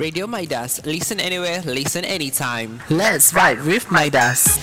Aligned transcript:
Radio 0.00 0.26
Midas. 0.26 0.80
Listen 0.86 1.20
anywhere, 1.20 1.60
listen 1.60 2.08
anytime. 2.08 2.80
Let's 2.88 3.36
vibe 3.36 3.60
with 3.68 3.84
Midas. 3.92 4.56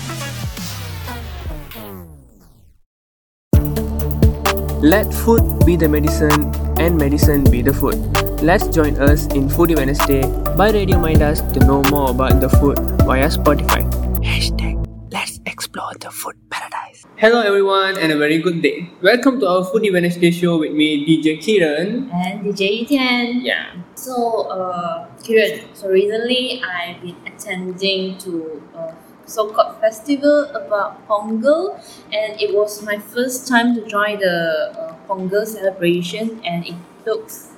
Let 4.82 5.06
food 5.14 5.46
be 5.64 5.76
the 5.78 5.86
medicine 5.86 6.50
and 6.82 6.98
medicine 6.98 7.46
be 7.46 7.62
the 7.62 7.72
food. 7.72 7.94
Let's 8.42 8.66
join 8.74 8.98
us 8.98 9.30
in 9.30 9.46
Foodie 9.46 9.78
Wednesday 9.78 10.26
by 10.58 10.74
Radio 10.74 10.98
Midas 10.98 11.38
to 11.54 11.60
know 11.62 11.86
more 11.86 12.10
about 12.10 12.40
the 12.42 12.50
food 12.58 12.78
via 13.06 13.30
Spotify. 13.30 13.86
Hashtag 14.18 14.74
Let's 15.10 15.40
explore 15.46 15.94
the 16.00 16.10
food 16.10 16.34
paradise. 16.50 17.06
Hello 17.16 17.40
everyone 17.40 17.96
and 17.96 18.12
a 18.12 18.18
very 18.18 18.38
good 18.42 18.60
day. 18.60 18.90
Welcome 19.02 19.40
to 19.40 19.46
our 19.48 19.62
Foodie 19.62 19.92
Wednesday 19.92 20.30
show 20.30 20.58
with 20.58 20.72
me 20.72 21.06
DJ 21.06 21.38
Kiran. 21.38 22.10
and 22.12 22.42
DJ 22.44 22.86
Tian. 22.86 23.40
Yeah. 23.40 23.72
So, 23.94 24.46
uh, 24.52 25.07
Kiran, 25.28 25.60
so 25.76 25.90
recently 25.90 26.62
I've 26.64 27.02
been 27.02 27.16
attending 27.26 28.16
to 28.24 28.62
a 28.74 28.94
so-called 29.26 29.76
festival 29.76 30.48
about 30.56 31.06
Pongal 31.06 31.76
and 32.10 32.40
it 32.40 32.54
was 32.56 32.82
my 32.82 32.96
first 32.96 33.46
time 33.46 33.74
to 33.74 33.84
join 33.84 34.20
the 34.20 34.72
uh, 34.72 34.96
Pongal 35.06 35.46
celebration 35.46 36.40
and 36.46 36.64
it 36.66 36.76
looks, 37.04 37.50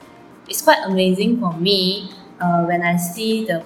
it's 0.48 0.62
quite 0.62 0.82
amazing 0.84 1.38
for 1.38 1.52
me 1.54 2.10
uh, 2.40 2.64
when 2.64 2.82
I 2.82 2.96
see 2.96 3.44
the, 3.44 3.64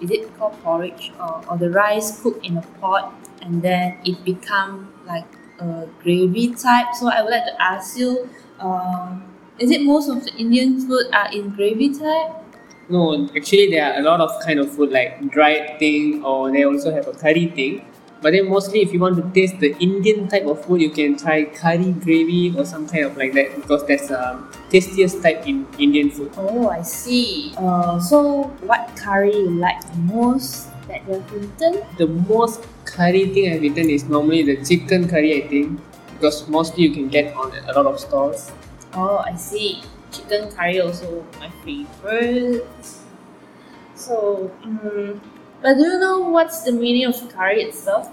is 0.00 0.12
it 0.12 0.38
called 0.38 0.54
porridge 0.62 1.10
or, 1.18 1.42
or 1.50 1.58
the 1.58 1.70
rice 1.70 2.22
cooked 2.22 2.46
in 2.46 2.58
a 2.58 2.62
pot 2.78 3.12
and 3.40 3.60
then 3.60 3.98
it 4.04 4.24
become 4.24 4.94
like 5.04 5.26
a 5.58 5.88
gravy 6.00 6.54
type. 6.54 6.94
So 6.94 7.08
I 7.08 7.22
would 7.22 7.32
like 7.32 7.46
to 7.46 7.60
ask 7.60 7.98
you, 7.98 8.30
um, 8.60 9.34
is 9.58 9.72
it 9.72 9.82
most 9.82 10.08
of 10.08 10.22
the 10.22 10.32
Indian 10.36 10.80
food 10.86 11.06
are 11.12 11.32
in 11.32 11.50
gravy 11.50 11.92
type? 11.92 12.38
No, 12.88 13.28
actually 13.36 13.70
there 13.70 13.92
are 13.92 14.00
a 14.00 14.02
lot 14.02 14.20
of 14.20 14.30
kind 14.44 14.58
of 14.58 14.70
food 14.70 14.90
like 14.90 15.30
dried 15.30 15.78
thing 15.78 16.24
or 16.24 16.50
they 16.50 16.64
also 16.64 16.92
have 16.92 17.06
a 17.06 17.12
curry 17.12 17.46
thing. 17.46 17.84
But 18.20 18.32
then 18.32 18.48
mostly 18.48 18.80
if 18.82 18.92
you 18.92 19.00
want 19.00 19.16
to 19.16 19.22
taste 19.34 19.58
the 19.58 19.74
Indian 19.78 20.28
type 20.28 20.46
of 20.46 20.64
food, 20.64 20.80
you 20.80 20.90
can 20.90 21.16
try 21.16 21.44
curry 21.44 21.92
gravy 21.92 22.54
or 22.56 22.64
some 22.64 22.86
kind 22.86 23.04
of 23.04 23.16
like 23.16 23.32
that 23.32 23.56
because 23.56 23.84
that's 23.86 24.10
um, 24.12 24.48
tastiest 24.70 25.22
type 25.22 25.46
in 25.46 25.66
Indian 25.78 26.10
food. 26.10 26.30
Oh, 26.36 26.68
I 26.68 26.82
see. 26.82 27.52
Uh, 27.56 27.98
so 27.98 28.44
what 28.62 28.90
curry 28.96 29.34
you 29.34 29.50
like 29.50 29.80
the 29.90 29.98
most 29.98 30.68
that 30.86 31.06
you 31.08 31.14
have 31.14 31.32
eaten? 31.34 31.82
The 31.98 32.06
most 32.06 32.64
curry 32.84 33.26
thing 33.34 33.52
I've 33.52 33.64
eaten 33.64 33.90
is 33.90 34.04
normally 34.04 34.42
the 34.42 34.64
chicken 34.64 35.08
curry 35.08 35.42
I 35.42 35.48
think 35.48 35.80
because 36.14 36.46
mostly 36.48 36.84
you 36.84 36.92
can 36.92 37.08
get 37.08 37.34
on 37.34 37.52
a 37.68 37.72
lot 37.72 37.86
of 37.86 37.98
stalls. 37.98 38.52
Oh, 38.94 39.16
I 39.16 39.34
see. 39.34 39.82
Chicken 40.12 40.50
curry 40.52 40.80
also 40.80 41.24
my 41.40 41.48
favorite. 41.64 42.66
So, 43.94 44.50
um, 44.64 45.20
but 45.62 45.74
do 45.74 45.82
you 45.82 45.98
know 45.98 46.18
what's 46.20 46.62
the 46.62 46.72
meaning 46.72 47.06
of 47.06 47.16
curry 47.32 47.62
itself? 47.62 48.10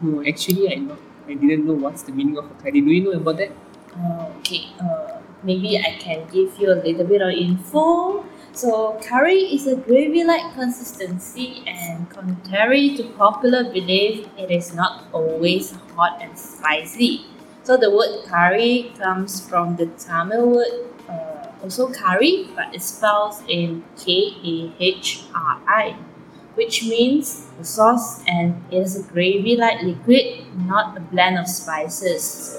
No, 0.00 0.24
actually 0.26 0.72
I 0.72 0.76
not, 0.76 0.98
I 1.28 1.34
didn't 1.34 1.66
know 1.66 1.74
what's 1.74 2.02
the 2.02 2.12
meaning 2.12 2.38
of 2.38 2.50
a 2.50 2.54
curry. 2.62 2.80
Do 2.80 2.90
you 2.90 3.04
know 3.04 3.12
about 3.12 3.36
that? 3.38 3.52
Uh, 3.96 4.26
okay, 4.38 4.68
uh, 4.80 5.20
maybe 5.42 5.78
I 5.78 5.96
can 5.98 6.26
give 6.32 6.58
you 6.58 6.72
a 6.72 6.78
little 6.82 7.04
bit 7.04 7.22
of 7.22 7.30
info. 7.30 8.24
So, 8.52 8.98
curry 9.02 9.38
is 9.54 9.66
a 9.66 9.76
gravy 9.76 10.24
like 10.24 10.54
consistency, 10.54 11.62
and 11.66 12.08
contrary 12.10 12.96
to 12.96 13.04
popular 13.10 13.64
belief, 13.64 14.26
it 14.36 14.50
is 14.50 14.74
not 14.74 15.04
always 15.12 15.72
hot 15.94 16.18
and 16.20 16.36
spicy. 16.36 17.26
So, 17.62 17.76
the 17.76 17.90
word 17.90 18.24
curry 18.26 18.92
comes 18.98 19.46
from 19.46 19.76
the 19.76 19.86
Tamil 19.86 20.50
word 20.50 20.87
also 21.62 21.92
curry, 21.92 22.48
but 22.54 22.74
it's 22.74 22.86
spelled 22.86 23.34
in 23.48 23.84
K 23.96 24.34
A 24.44 24.72
H 24.78 25.24
R 25.34 25.60
I, 25.66 25.96
which 26.54 26.84
means 26.84 27.46
the 27.58 27.64
sauce, 27.64 28.24
and 28.26 28.62
it 28.70 28.78
is 28.78 28.98
a 28.98 29.02
gravy 29.12 29.56
like 29.56 29.82
liquid, 29.82 30.46
not 30.66 30.96
a 30.96 31.00
blend 31.00 31.38
of 31.38 31.48
spices. 31.48 32.56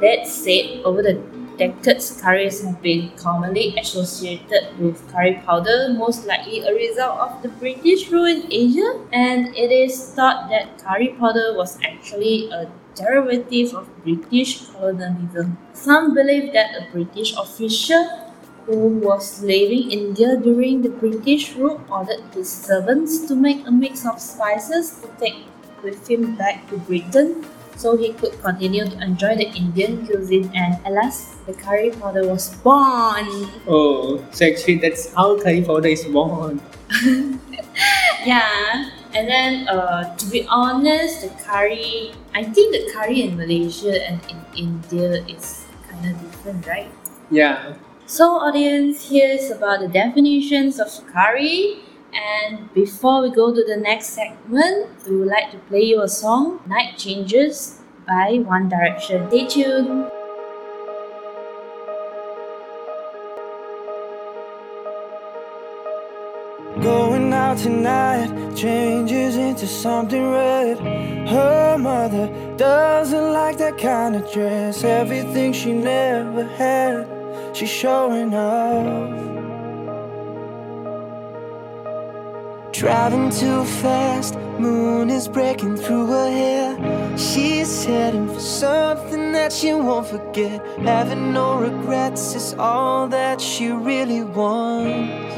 That 0.00 0.26
said, 0.26 0.82
over 0.84 1.02
the 1.02 1.22
decades, 1.56 2.20
curries 2.20 2.64
have 2.64 2.82
been 2.82 3.10
commonly 3.16 3.76
associated 3.78 4.78
with 4.78 5.06
curry 5.12 5.40
powder, 5.46 5.94
most 5.94 6.26
likely 6.26 6.60
a 6.60 6.74
result 6.74 7.20
of 7.20 7.42
the 7.42 7.48
British 7.48 8.10
rule 8.10 8.26
in 8.26 8.46
Asia. 8.50 9.00
And 9.12 9.54
it 9.54 9.70
is 9.70 10.12
thought 10.14 10.48
that 10.50 10.78
curry 10.78 11.14
powder 11.18 11.54
was 11.54 11.78
actually 11.84 12.50
a 12.50 12.70
derivative 12.94 13.74
of 13.74 13.88
British 14.02 14.66
colonialism. 14.70 15.56
Some 15.72 16.14
believe 16.14 16.52
that 16.52 16.74
a 16.76 16.90
British 16.90 17.36
official 17.36 18.21
who 18.66 18.98
was 18.98 19.42
living 19.42 19.90
in 19.90 19.98
India 20.12 20.36
during 20.36 20.82
the 20.82 20.88
British 20.88 21.54
rule 21.56 21.80
ordered 21.90 22.22
his 22.34 22.50
servants 22.50 23.26
to 23.26 23.34
make 23.34 23.66
a 23.66 23.70
mix 23.70 24.06
of 24.06 24.20
spices 24.20 25.00
to 25.02 25.08
take 25.18 25.44
with 25.82 26.08
him 26.08 26.36
back 26.36 26.68
to 26.68 26.78
Britain 26.78 27.44
so 27.76 27.96
he 27.96 28.12
could 28.12 28.40
continue 28.40 28.84
to 28.84 28.96
enjoy 29.02 29.34
the 29.34 29.48
Indian 29.58 30.06
cuisine 30.06 30.50
and 30.54 30.78
alas 30.86 31.34
the 31.46 31.54
curry 31.54 31.90
powder 31.90 32.26
was 32.28 32.54
born. 32.62 33.26
Oh, 33.66 34.22
so 34.30 34.46
actually 34.46 34.78
that's 34.78 35.12
how 35.14 35.40
curry 35.40 35.62
powder 35.62 35.88
is 35.88 36.04
born. 36.04 36.60
Yeah. 38.24 38.90
And 39.14 39.28
then 39.28 39.68
uh, 39.68 40.16
to 40.16 40.26
be 40.30 40.46
honest 40.48 41.22
the 41.22 41.30
curry 41.42 42.14
I 42.34 42.44
think 42.44 42.72
the 42.72 42.92
curry 42.92 43.22
in 43.22 43.36
Malaysia 43.36 43.98
and 44.06 44.20
in 44.30 44.38
India 44.56 45.24
is 45.26 45.66
kinda 45.88 46.14
different, 46.22 46.66
right? 46.66 46.90
Yeah. 47.30 47.74
So, 48.06 48.24
audience, 48.32 49.08
here's 49.08 49.50
about 49.50 49.80
the 49.80 49.88
definitions 49.88 50.78
of 50.78 50.88
curry. 51.06 51.78
And 52.12 52.72
before 52.74 53.22
we 53.22 53.30
go 53.30 53.54
to 53.54 53.64
the 53.64 53.76
next 53.76 54.08
segment, 54.08 54.88
we 55.08 55.16
would 55.16 55.28
like 55.28 55.50
to 55.52 55.58
play 55.58 55.82
you 55.82 56.02
a 56.02 56.08
song, 56.08 56.60
Night 56.66 56.98
Changes 56.98 57.80
by 58.06 58.42
One 58.44 58.68
Direction. 58.68 59.28
Stay 59.28 59.46
tuned. 59.46 60.10
Going 66.82 67.32
out 67.32 67.58
tonight 67.58 68.54
changes 68.56 69.36
into 69.36 69.66
something 69.66 70.30
red. 70.32 70.78
Her 71.28 71.78
mother 71.78 72.28
doesn't 72.56 73.32
like 73.32 73.56
that 73.58 73.78
kind 73.78 74.16
of 74.16 74.30
dress. 74.32 74.82
Everything 74.82 75.52
she 75.52 75.72
never 75.72 76.44
had, 76.44 77.06
she's 77.52 77.70
showing 77.70 78.34
off. 78.34 79.32
Driving 82.72 83.30
too 83.30 83.64
fast, 83.64 84.34
moon 84.58 85.10
is 85.10 85.28
breaking 85.28 85.76
through 85.76 86.06
her 86.06 86.30
hair. 86.30 87.18
She's 87.18 87.84
heading 87.84 88.26
for 88.26 88.40
something 88.40 89.32
that 89.32 89.52
she 89.52 89.72
won't 89.74 90.06
forget. 90.06 90.64
Having 90.78 91.32
no 91.32 91.58
regrets 91.58 92.34
is 92.34 92.54
all 92.58 93.06
that 93.08 93.40
she 93.40 93.68
really 93.68 94.24
wants. 94.24 95.34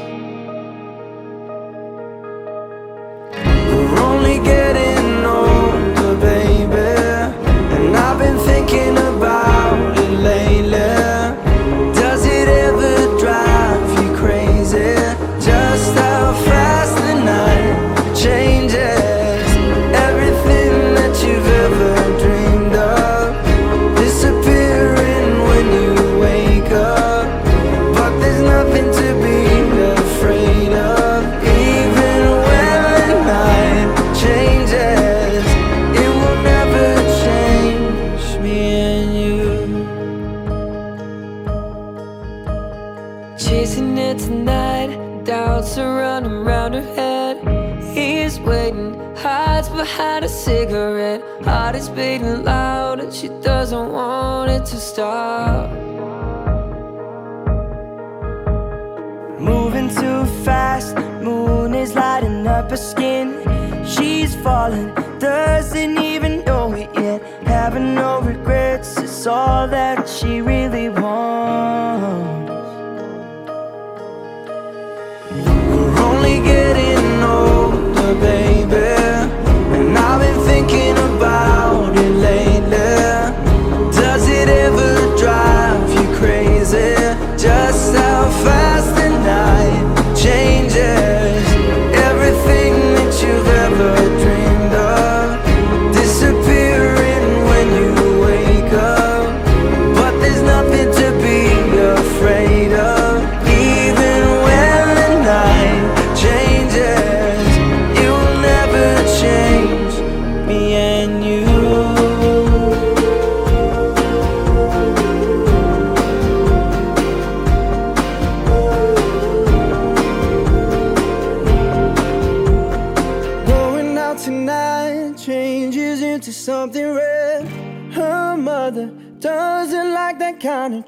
We're 3.69 3.99
only 3.99 4.39
getting 4.39 5.25
older, 5.25 6.15
baby. 6.19 6.75
And 7.75 7.95
I've 7.95 8.17
been 8.17 8.39
thinking 8.39 9.04
Tonight, 44.17 45.25
doubts 45.25 45.77
are 45.77 45.97
running 45.97 46.45
round 46.45 46.73
her 46.73 46.95
head. 46.95 47.35
He's 47.93 48.39
waiting, 48.39 48.93
hides 49.17 49.67
behind 49.67 50.23
a 50.23 50.29
cigarette. 50.29 51.21
Heart 51.43 51.75
is 51.75 51.89
beating 51.89 52.43
loud, 52.43 53.01
and 53.01 53.13
she 53.13 53.27
doesn't 53.41 53.91
want 53.91 54.51
it 54.51 54.65
to 54.67 54.77
stop. 54.77 55.69
Moving 59.37 59.89
too 59.89 60.25
fast, 60.45 60.95
moon 61.21 61.73
is 61.73 61.93
lighting 61.93 62.47
up 62.47 62.69
her 62.69 62.77
skin. 62.77 63.43
She's 63.85 64.33
falling, 64.35 64.93
doesn't 65.19 65.97
even 65.99 66.45
know 66.45 66.71
it 66.73 66.89
yet. 66.95 67.21
Having 67.45 67.95
no 67.95 68.21
regrets 68.21 68.97
is 68.97 69.27
all 69.27 69.67
that 69.67 70.07
she 70.07 70.39
really 70.39 70.87
wants. 70.89 72.34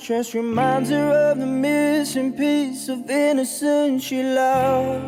Dress. 0.07 0.33
Reminds 0.33 0.89
her 0.89 1.31
of 1.31 1.37
the 1.37 1.45
missing 1.45 2.31
piece 2.31 2.87
of 2.87 3.09
innocence 3.09 4.03
she 4.03 4.23
lost. 4.23 5.03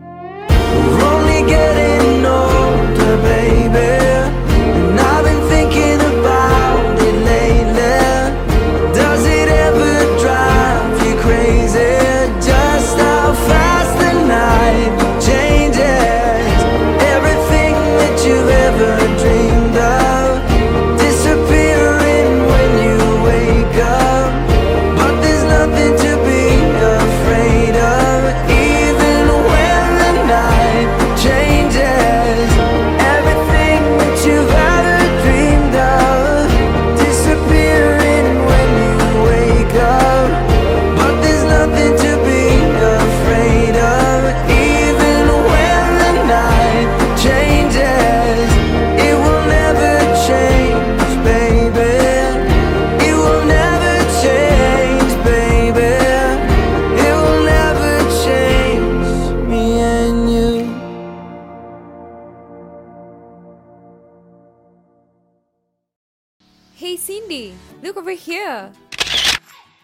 We're 0.00 1.02
only 1.02 1.42
getting 1.50 2.24
older, 2.24 3.16
baby. 3.22 4.17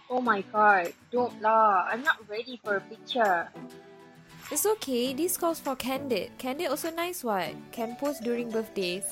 Oh 0.08 0.20
my 0.24 0.40
god, 0.52 0.92
don't 1.12 1.36
lah. 1.44 1.84
I'm 1.84 2.00
not 2.00 2.16
ready 2.28 2.60
for 2.64 2.76
a 2.76 2.84
picture. 2.88 3.48
It's 4.52 4.64
okay, 4.64 5.12
this 5.12 5.36
calls 5.36 5.60
for 5.60 5.76
Candid. 5.76 6.32
Candid 6.38 6.68
also 6.72 6.88
nice 6.88 7.24
what? 7.24 7.52
Can 7.72 7.96
post 7.96 8.24
during 8.24 8.48
birthdays. 8.48 9.04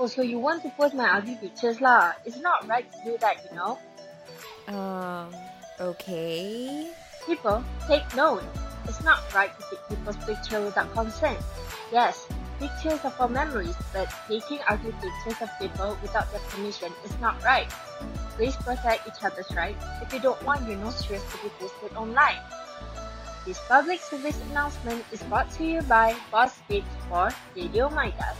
Oh, 0.00 0.08
so 0.08 0.20
you 0.20 0.38
want 0.40 0.64
to 0.64 0.70
post 0.76 0.92
my 0.92 1.08
ugly 1.16 1.36
pictures 1.36 1.80
lah? 1.80 2.12
It's 2.24 2.40
not 2.40 2.68
right 2.68 2.88
to 2.88 2.98
do 3.04 3.16
that, 3.20 3.44
you 3.44 3.52
know. 3.56 3.76
Um, 4.68 5.28
okay. 5.80 6.88
People, 7.24 7.64
take 7.88 8.04
note. 8.16 8.44
It's 8.88 9.04
not 9.04 9.20
right 9.32 9.52
to 9.52 9.62
take 9.68 9.84
people's 9.88 10.16
picture 10.24 10.60
without 10.64 10.88
consent. 10.92 11.40
Yes, 11.92 12.28
pictures 12.60 13.00
are 13.04 13.10
for 13.10 13.26
memories, 13.26 13.74
but 13.92 14.06
taking 14.28 14.58
ugly 14.68 14.92
pictures 15.00 15.40
of 15.40 15.48
people 15.58 15.96
without 16.02 16.30
their 16.30 16.40
permission 16.52 16.92
is 17.02 17.18
not 17.18 17.42
right. 17.42 17.72
Please 18.36 18.54
protect 18.56 19.08
each 19.08 19.24
other's 19.24 19.50
rights 19.56 19.82
if 20.02 20.12
you 20.12 20.20
don't 20.20 20.40
want 20.44 20.68
your 20.68 20.76
nostrils 20.76 21.24
to 21.32 21.38
be 21.42 21.48
posted 21.58 21.96
online. 21.96 22.36
This 23.46 23.58
public 23.66 24.00
service 24.00 24.38
announcement 24.50 25.02
is 25.10 25.22
brought 25.22 25.50
to 25.52 25.64
you 25.64 25.80
by 25.82 26.14
Speech 26.48 26.84
for 27.08 27.30
Radio 27.56 27.88
Midas. 27.88 28.36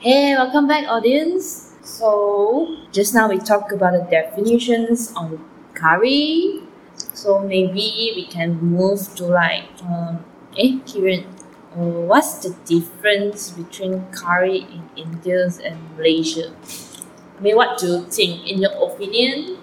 Hey, 0.00 0.34
welcome 0.34 0.66
back, 0.66 0.88
audience. 0.88 1.76
So, 1.82 2.76
just 2.92 3.12
now 3.14 3.28
we 3.28 3.38
talked 3.38 3.72
about 3.72 3.92
the 3.92 4.10
definitions 4.10 5.12
on 5.14 5.44
curry. 5.74 6.62
So 7.12 7.40
maybe 7.40 8.12
we 8.16 8.26
can 8.30 8.56
move 8.56 9.14
to 9.16 9.24
like, 9.24 9.68
um, 9.84 10.24
eh, 10.56 10.80
Kiran, 10.88 11.26
uh, 11.72 12.06
what's 12.10 12.38
the 12.44 12.56
difference 12.64 13.50
between 13.50 14.04
curry 14.12 14.58
in 14.70 14.82
India 14.96 15.48
and 15.64 15.78
Malaysia? 15.96 16.52
I 17.38 17.42
mean, 17.42 17.56
what 17.56 17.78
do 17.78 17.86
you 17.86 18.04
think? 18.06 18.46
In 18.46 18.60
your 18.62 18.72
opinion, 18.90 19.58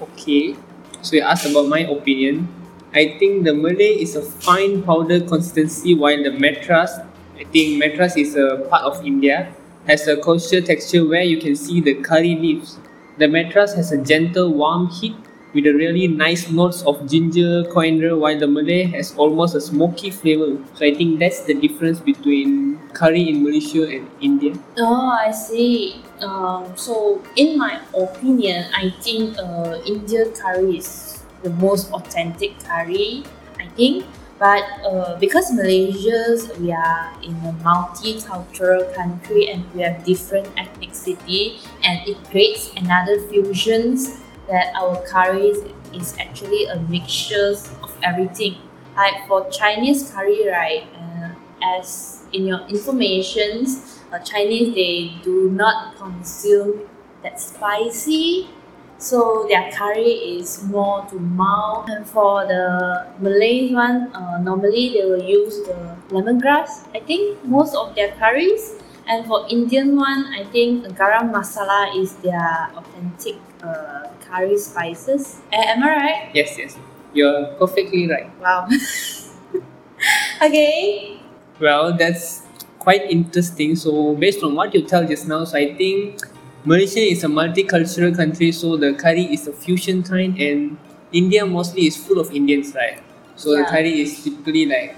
Okay, 0.00 0.56
so 1.00 1.16
you 1.16 1.22
asked 1.22 1.46
about 1.46 1.68
my 1.68 1.80
opinion. 1.80 2.48
I 2.94 3.16
think 3.18 3.44
the 3.44 3.54
Malay 3.54 4.02
is 4.02 4.16
a 4.16 4.22
fine 4.22 4.82
powder 4.82 5.20
consistency, 5.20 5.94
while 5.94 6.22
the 6.22 6.32
Madras, 6.32 6.90
I 7.38 7.44
think 7.44 7.78
Madras 7.78 8.16
is 8.16 8.36
a 8.36 8.66
part 8.68 8.82
of 8.84 9.04
India, 9.04 9.54
has 9.86 10.06
a 10.08 10.16
coarser 10.16 10.60
texture 10.60 11.06
where 11.06 11.22
you 11.22 11.38
can 11.38 11.56
see 11.56 11.80
the 11.80 11.94
curry 11.94 12.34
leaves. 12.36 12.78
The 13.18 13.28
Madras 13.28 13.74
has 13.74 13.92
a 13.92 13.98
gentle, 13.98 14.52
warm 14.52 14.88
heat 14.88 15.16
with 15.54 15.66
a 15.66 15.72
really 15.72 16.08
nice 16.08 16.50
notes 16.50 16.82
of 16.82 17.08
ginger, 17.08 17.64
coriander, 17.64 18.16
while 18.16 18.38
the 18.38 18.46
Malay 18.46 18.84
has 18.84 19.14
almost 19.16 19.54
a 19.54 19.60
smoky 19.60 20.10
flavor. 20.10 20.56
So 20.74 20.86
I 20.86 20.94
think 20.94 21.20
that's 21.20 21.44
the 21.44 21.54
difference 21.54 22.00
between 22.00 22.78
curry 22.94 23.28
in 23.28 23.42
Malaysia 23.42 23.84
and 23.88 24.08
India. 24.20 24.54
Oh, 24.78 25.10
I 25.12 25.30
see. 25.30 26.02
Um, 26.20 26.72
so, 26.76 27.22
in 27.36 27.58
my 27.58 27.80
opinion, 27.94 28.66
I 28.74 28.90
think 29.00 29.36
uh, 29.38 29.80
Indian 29.84 30.32
curry 30.32 30.78
is 30.78 31.22
the 31.42 31.50
most 31.50 31.92
authentic 31.92 32.58
curry. 32.64 33.24
I 33.60 33.66
think, 33.76 34.06
but 34.38 34.64
uh, 34.82 35.16
because 35.18 35.52
Malaysia's 35.52 36.50
we 36.58 36.72
are 36.72 37.12
in 37.22 37.34
a 37.46 37.52
multicultural 37.62 38.92
country 38.94 39.50
and 39.50 39.62
we 39.74 39.82
have 39.82 40.04
different 40.04 40.48
ethnicity, 40.56 41.60
and 41.84 42.02
it 42.08 42.18
creates 42.30 42.72
another 42.76 43.20
fusions 43.28 44.21
that 44.52 44.76
our 44.76 45.00
curries 45.08 45.64
is 45.96 46.14
actually 46.20 46.66
a 46.66 46.76
mixture 46.92 47.56
of 47.82 47.92
everything. 48.04 48.56
Like 48.94 49.26
for 49.26 49.48
Chinese 49.48 50.12
curry, 50.12 50.46
right? 50.46 50.84
Uh, 50.92 51.32
as 51.64 52.24
in 52.32 52.46
your 52.46 52.60
informations, 52.68 54.00
uh, 54.12 54.18
Chinese 54.18 54.74
they 54.74 55.16
do 55.24 55.48
not 55.50 55.96
consume 55.96 56.84
that 57.22 57.40
spicy, 57.40 58.50
so 58.98 59.46
their 59.48 59.72
curry 59.72 60.36
is 60.36 60.62
more 60.64 61.06
to 61.08 61.16
mild. 61.16 61.88
And 61.88 62.06
for 62.06 62.44
the 62.44 63.08
Malay 63.18 63.72
one, 63.72 64.12
uh, 64.12 64.38
normally 64.38 64.92
they 64.92 65.04
will 65.06 65.22
use 65.22 65.64
the 65.64 65.96
lemongrass. 66.10 66.84
I 66.94 67.00
think 67.00 67.42
most 67.44 67.74
of 67.74 67.94
their 67.94 68.12
curries. 68.20 68.76
And 69.06 69.26
for 69.26 69.46
Indian 69.48 69.96
one, 69.96 70.26
I 70.32 70.44
think 70.44 70.86
garam 70.96 71.32
masala 71.32 71.90
is 71.96 72.14
their 72.22 72.70
authentic 72.76 73.36
uh, 73.62 74.08
curry 74.20 74.56
spices. 74.58 75.40
Am 75.52 75.82
I 75.82 75.88
right? 75.88 76.30
Yes, 76.34 76.56
yes, 76.58 76.78
you're 77.12 77.46
perfectly 77.58 78.08
right. 78.08 78.30
Wow. 78.40 78.68
okay. 80.42 81.18
Well, 81.60 81.96
that's 81.96 82.42
quite 82.78 83.10
interesting. 83.10 83.76
So, 83.76 84.14
based 84.14 84.42
on 84.42 84.54
what 84.54 84.74
you 84.74 84.82
tell 84.82 85.06
just 85.06 85.26
now, 85.28 85.44
so 85.44 85.58
I 85.58 85.74
think 85.74 86.22
Malaysia 86.64 87.00
is 87.00 87.24
a 87.24 87.28
multicultural 87.28 88.14
country, 88.14 88.52
so 88.52 88.76
the 88.76 88.94
curry 88.94 89.24
is 89.34 89.46
a 89.48 89.52
fusion 89.52 90.02
kind, 90.02 90.38
and 90.38 90.78
India 91.12 91.44
mostly 91.44 91.86
is 91.86 91.96
full 91.96 92.18
of 92.20 92.30
Indians, 92.32 92.74
right? 92.74 93.02
So 93.36 93.56
the 93.56 93.64
curry 93.64 94.00
is 94.02 94.22
typically 94.22 94.66
like 94.66 94.96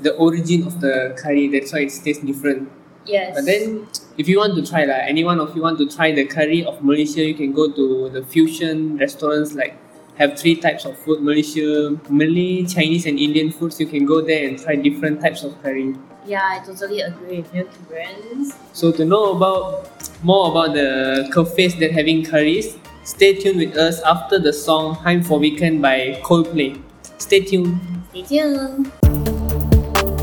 the 0.00 0.14
origin 0.14 0.66
of 0.66 0.80
the 0.80 1.16
curry. 1.18 1.48
That's 1.48 1.72
why 1.72 1.80
it 1.80 1.92
tastes 2.04 2.22
different. 2.24 2.70
Yes. 3.06 3.34
But 3.34 3.46
then, 3.46 3.86
if 4.18 4.28
you 4.28 4.38
want 4.38 4.54
to 4.56 4.62
try, 4.64 4.84
like 4.84 5.02
anyone 5.06 5.40
of 5.40 5.54
you 5.56 5.62
want 5.62 5.78
to 5.78 5.88
try 5.88 6.12
the 6.12 6.24
curry 6.24 6.64
of 6.64 6.82
Malaysia, 6.82 7.24
you 7.24 7.34
can 7.34 7.52
go 7.52 7.70
to 7.70 8.08
the 8.10 8.22
fusion 8.24 8.96
restaurants 8.98 9.54
like 9.54 9.76
have 10.18 10.38
three 10.38 10.54
types 10.56 10.84
of 10.84 10.96
food 10.98 11.22
Malaysia, 11.22 11.98
Malay, 12.08 12.64
Chinese, 12.64 13.06
and 13.06 13.18
Indian 13.18 13.50
foods. 13.50 13.80
You 13.80 13.86
can 13.86 14.04
go 14.04 14.20
there 14.20 14.46
and 14.46 14.58
try 14.58 14.76
different 14.76 15.20
types 15.20 15.42
of 15.42 15.60
curry. 15.62 15.94
yeah, 16.24 16.42
I 16.44 16.64
totally 16.64 17.00
agree 17.00 17.38
with 17.42 17.54
you, 17.54 17.64
Kiran. 17.90 18.52
So 18.72 18.92
to 18.92 19.04
know 19.04 19.32
about 19.32 19.90
more 20.22 20.50
about 20.50 20.74
the 20.74 21.28
cafes 21.34 21.74
that 21.80 21.90
having 21.90 22.24
curries, 22.24 22.78
stay 23.02 23.34
tuned 23.34 23.58
with 23.58 23.76
us 23.76 24.00
after 24.02 24.38
the 24.38 24.52
song 24.52 24.96
"Time 25.02 25.22
for 25.22 25.38
Weekend" 25.40 25.82
by 25.82 26.20
Coldplay. 26.22 26.78
Stay 27.18 27.40
tuned. 27.40 27.80
Stay 28.10 28.22
tuned. 28.22 29.01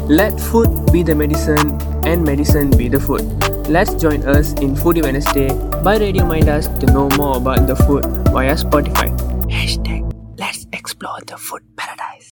Let 0.10 0.42
food 0.42 0.92
be 0.92 1.04
the 1.04 1.14
medicine 1.14 1.80
and 2.04 2.24
medicine 2.26 2.72
be 2.72 2.90
the 2.90 3.00
food. 3.00 3.22
Let's 3.70 3.94
join 3.94 4.26
us 4.26 4.54
in 4.54 4.74
Foodie 4.74 5.04
Wednesday 5.04 5.54
by 5.84 5.98
Radio 5.98 6.26
Midas 6.26 6.68
to 6.82 6.88
know 6.88 7.10
more 7.16 7.38
about 7.38 7.68
the 7.68 7.76
food 7.76 8.06
via 8.34 8.58
Spotify. 8.58 9.14
Hashtag 9.46 10.10
let's 10.40 10.66
explore 10.74 11.22
the 11.28 11.38
food 11.38 11.62
paradise. 11.78 12.34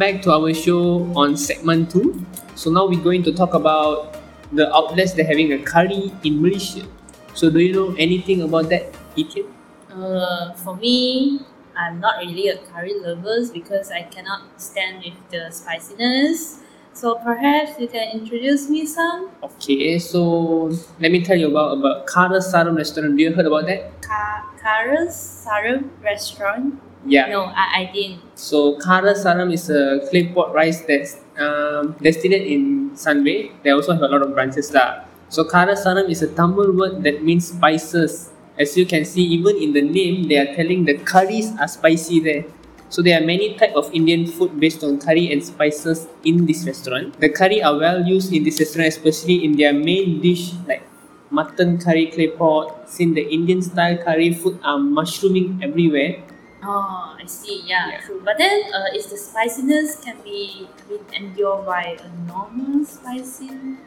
Back 0.00 0.22
to 0.22 0.32
our 0.32 0.52
show 0.54 1.04
on 1.14 1.36
segment 1.36 1.90
2. 1.92 2.24
So 2.56 2.70
now 2.70 2.88
we're 2.88 3.04
going 3.04 3.22
to 3.24 3.32
talk 3.32 3.52
about 3.52 4.16
the 4.50 4.72
outlets 4.74 5.12
that 5.12 5.26
having 5.26 5.52
a 5.52 5.58
curry 5.58 6.10
in 6.24 6.40
Malaysia. 6.40 6.86
So 7.34 7.50
do 7.50 7.60
you 7.60 7.72
know 7.72 7.94
anything 7.98 8.40
about 8.42 8.70
that, 8.70 8.88
Etienne? 9.16 9.52
Uh, 9.92 10.54
for 10.54 10.74
me, 10.76 11.40
I'm 11.76 12.00
not 12.00 12.18
really 12.24 12.48
a 12.48 12.56
curry 12.72 12.94
lover 12.98 13.44
because 13.52 13.90
I 13.90 14.02
cannot 14.02 14.42
stand 14.56 15.04
with 15.04 15.20
the 15.30 15.50
spiciness. 15.50 16.60
So 16.92 17.14
perhaps 17.16 17.78
you 17.78 17.86
can 17.86 18.10
introduce 18.10 18.68
me 18.68 18.86
some. 18.86 19.30
Okay, 19.42 19.98
so 19.98 20.72
let 20.98 21.12
me 21.12 21.22
tell 21.22 21.36
you 21.36 21.48
about 21.48 21.78
about 21.78 22.06
Kara 22.08 22.40
Saram 22.40 22.76
restaurant. 22.76 23.16
Do 23.16 23.22
you 23.22 23.32
heard 23.32 23.46
about 23.46 23.66
that? 23.66 24.02
Ka- 24.02 24.48
Kara's 24.60 25.14
Sarum 25.14 25.90
restaurant? 26.02 26.80
Yeah. 27.06 27.28
No, 27.28 27.44
I, 27.44 27.66
I 27.80 27.90
didn't. 27.92 28.20
So 28.38 28.78
Kara 28.78 29.14
Saram 29.14 29.52
is 29.52 29.70
a 29.70 30.06
clay 30.10 30.26
pot 30.28 30.52
rice 30.54 30.80
that's 30.82 31.16
um, 31.38 31.96
distilled 32.02 32.34
in 32.34 32.90
Sunway. 32.90 33.52
They 33.62 33.70
also 33.70 33.92
have 33.92 34.02
a 34.02 34.08
lot 34.08 34.22
of 34.22 34.34
branches 34.34 34.72
lah. 34.72 35.04
So 35.28 35.44
Kara 35.44 35.74
Saram 35.74 36.10
is 36.10 36.22
a 36.22 36.28
Tamil 36.28 36.76
word 36.76 37.02
that 37.04 37.22
means 37.22 37.48
spices. 37.48 38.30
As 38.58 38.76
you 38.76 38.84
can 38.84 39.04
see, 39.04 39.22
even 39.22 39.56
in 39.56 39.72
the 39.72 39.80
name, 39.80 40.28
they 40.28 40.36
are 40.36 40.54
telling 40.54 40.84
the 40.84 40.98
curries 40.98 41.52
are 41.58 41.68
spicy 41.68 42.20
there. 42.20 42.44
So 42.90 43.00
there 43.00 43.22
are 43.22 43.24
many 43.24 43.54
type 43.54 43.72
of 43.74 43.88
Indian 43.94 44.26
food 44.26 44.58
based 44.58 44.82
on 44.82 44.98
curry 44.98 45.32
and 45.32 45.42
spices 45.42 46.08
in 46.24 46.44
this 46.44 46.66
restaurant. 46.66 47.18
The 47.20 47.28
curry 47.30 47.62
are 47.62 47.78
well 47.78 48.04
used 48.04 48.32
in 48.32 48.42
this 48.42 48.58
restaurant, 48.58 48.88
especially 48.88 49.44
in 49.44 49.56
their 49.56 49.72
main 49.72 50.20
dish 50.20 50.52
like 50.66 50.82
mutton 51.30 51.78
curry 51.78 52.06
clay 52.10 52.28
pot. 52.28 52.90
Since 52.90 53.14
the 53.14 53.22
Indian 53.22 53.62
style 53.62 53.96
curry 53.96 54.34
food 54.34 54.58
are 54.64 54.78
mushrooming 54.78 55.60
everywhere, 55.62 56.24
Oh, 56.62 57.16
I 57.18 57.24
see. 57.26 57.62
Yeah, 57.66 57.88
Yeah. 57.90 58.00
true. 58.04 58.20
But 58.24 58.36
then, 58.38 58.62
uh, 58.74 58.92
is 58.94 59.06
the 59.06 59.16
spiciness 59.16 59.96
can 60.04 60.16
be 60.22 60.68
endured 61.16 61.64
by 61.64 61.96
a 61.96 62.08
normal 62.28 62.84
spiciness 62.84 63.78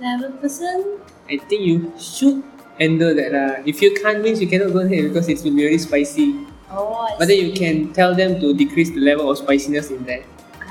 level 0.00 0.32
person? 0.42 0.98
I 1.30 1.38
think 1.38 1.62
you 1.62 1.92
should 1.98 2.42
endure 2.80 3.14
that. 3.14 3.34
Uh. 3.34 3.62
If 3.64 3.80
you 3.82 3.94
can't 3.94 4.22
means 4.22 4.40
you 4.40 4.48
cannot 4.48 4.72
go 4.72 4.80
ahead 4.80 5.04
because 5.12 5.28
it's 5.28 5.42
very 5.42 5.78
spicy. 5.78 6.34
Oh, 6.70 6.94
I 6.94 7.14
But 7.18 7.28
see. 7.28 7.36
then 7.36 7.46
you 7.46 7.52
can 7.54 7.92
tell 7.92 8.14
them 8.14 8.40
to 8.40 8.54
decrease 8.54 8.90
the 8.90 9.00
level 9.00 9.30
of 9.30 9.38
spiciness 9.38 9.90
in 9.90 10.04
there. 10.04 10.24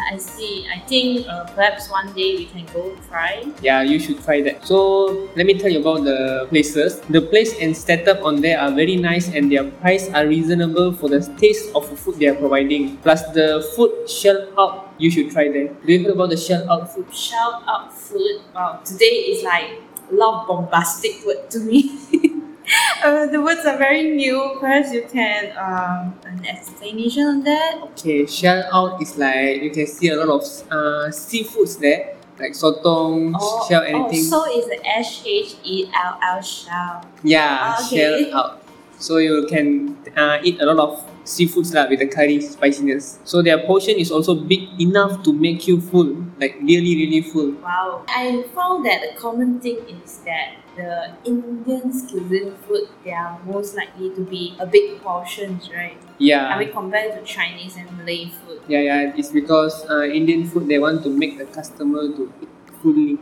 I 0.09 0.17
see. 0.17 0.65
I 0.65 0.79
think 0.89 1.27
uh, 1.29 1.45
perhaps 1.53 1.89
one 1.91 2.07
day 2.13 2.35
we 2.41 2.45
can 2.45 2.65
go 2.73 2.95
try. 3.07 3.45
Yeah, 3.61 3.83
you 3.83 3.99
should 3.99 4.23
try 4.23 4.41
that. 4.41 4.65
So 4.65 5.29
let 5.35 5.45
me 5.45 5.53
tell 5.53 5.69
you 5.69 5.81
about 5.81 6.03
the 6.03 6.47
places. 6.49 6.99
The 7.13 7.21
place 7.21 7.53
and 7.61 7.77
setup 7.77 8.25
on 8.25 8.41
there 8.41 8.59
are 8.59 8.71
very 8.71 8.95
nice 8.97 9.29
and 9.29 9.51
their 9.51 9.69
price 9.69 10.09
are 10.09 10.25
reasonable 10.25 10.93
for 10.93 11.09
the 11.09 11.21
taste 11.37 11.69
of 11.75 11.87
the 11.91 11.95
food 11.95 12.17
they 12.17 12.27
are 12.27 12.33
providing. 12.35 12.97
Plus 13.05 13.21
the 13.37 13.61
food 13.75 14.09
shell 14.09 14.49
out, 14.57 14.95
you 14.97 15.11
should 15.11 15.29
try 15.29 15.47
there. 15.51 15.69
Do 15.85 15.93
you 15.93 16.03
heard 16.03 16.13
about 16.17 16.31
the 16.31 16.37
shell 16.37 16.65
out 16.71 16.89
food? 16.91 17.13
Shell 17.13 17.63
out 17.67 17.93
food. 17.93 18.41
Wow, 18.55 18.81
today 18.83 19.29
is 19.29 19.43
like 19.43 19.77
a 20.09 20.15
lot 20.15 20.41
of 20.41 20.47
bombastic 20.47 21.23
word 21.23 21.51
to 21.51 21.59
me. 21.59 22.25
uh, 23.03 23.25
the 23.27 23.41
words 23.41 23.65
are 23.65 23.77
very 23.77 24.03
new. 24.15 24.57
Perhaps 24.59 24.93
you 24.93 25.03
can 25.09 25.51
um 25.57 26.13
an 26.25 26.45
explanation 26.45 27.23
on 27.25 27.43
that. 27.43 27.81
Okay, 27.97 28.25
shell 28.25 28.63
out 28.71 29.01
is 29.01 29.17
like 29.17 29.61
you 29.61 29.71
can 29.71 29.87
see 29.87 30.09
a 30.09 30.15
lot 30.17 30.29
of 30.29 30.43
uh, 30.71 31.09
seafoods 31.09 31.79
there, 31.79 32.15
like 32.39 32.53
sotong, 32.53 33.33
shell, 33.67 33.81
anything. 33.83 34.29
Oh, 34.29 34.45
so 34.45 34.45
it's 34.47 34.69
S 34.85 35.23
H 35.25 35.55
E 35.63 35.89
L 35.93 36.19
L 36.21 36.41
shell. 36.41 37.01
Yeah, 37.23 37.73
Ah, 37.73 37.85
okay. 37.85 38.29
shell 38.29 38.37
out. 38.37 38.61
So 38.99 39.17
you 39.17 39.47
can 39.49 39.95
uh, 40.15 40.39
eat 40.43 40.61
a 40.61 40.65
lot 40.65 40.77
of 40.77 40.93
seafoods 41.25 41.73
lah 41.73 41.87
with 41.89 41.99
the 41.99 42.07
curry 42.07 42.39
spiciness. 42.41 43.19
So 43.23 43.41
their 43.41 43.59
portion 43.65 43.95
is 43.95 44.11
also 44.11 44.35
big 44.35 44.69
enough 44.81 45.23
to 45.23 45.33
make 45.33 45.67
you 45.67 45.81
full, 45.81 46.15
like 46.39 46.55
really 46.61 46.95
really 46.95 47.21
full. 47.21 47.51
Wow. 47.61 48.03
I 48.07 48.43
found 48.55 48.85
that 48.85 49.01
the 49.01 49.13
common 49.19 49.59
thing 49.59 49.77
is 49.87 50.19
that 50.25 50.57
the 50.75 51.11
Indian 51.25 51.91
cuisine 51.91 52.55
food 52.63 52.87
they 53.03 53.11
are 53.11 53.39
most 53.43 53.75
likely 53.75 54.09
to 54.15 54.21
be 54.23 54.55
a 54.59 54.65
big 54.65 55.01
portions, 55.01 55.69
right? 55.69 55.97
Yeah. 56.17 56.47
I 56.47 56.59
mean 56.59 56.71
compared 56.71 57.13
to 57.17 57.21
Chinese 57.23 57.75
and 57.75 57.89
Malay 57.97 58.31
food. 58.31 58.61
yeah, 58.67 58.79
yeah. 58.79 59.13
It's 59.17 59.29
because 59.29 59.85
uh, 59.89 60.03
Indian 60.03 60.47
food 60.47 60.67
they 60.67 60.79
want 60.79 61.03
to 61.03 61.09
make 61.09 61.37
the 61.37 61.45
customer 61.45 62.07
to 62.15 62.31
eat 62.41 62.49
fully. 62.81 63.17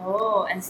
Oh, 0.00 0.46
and 0.50 0.62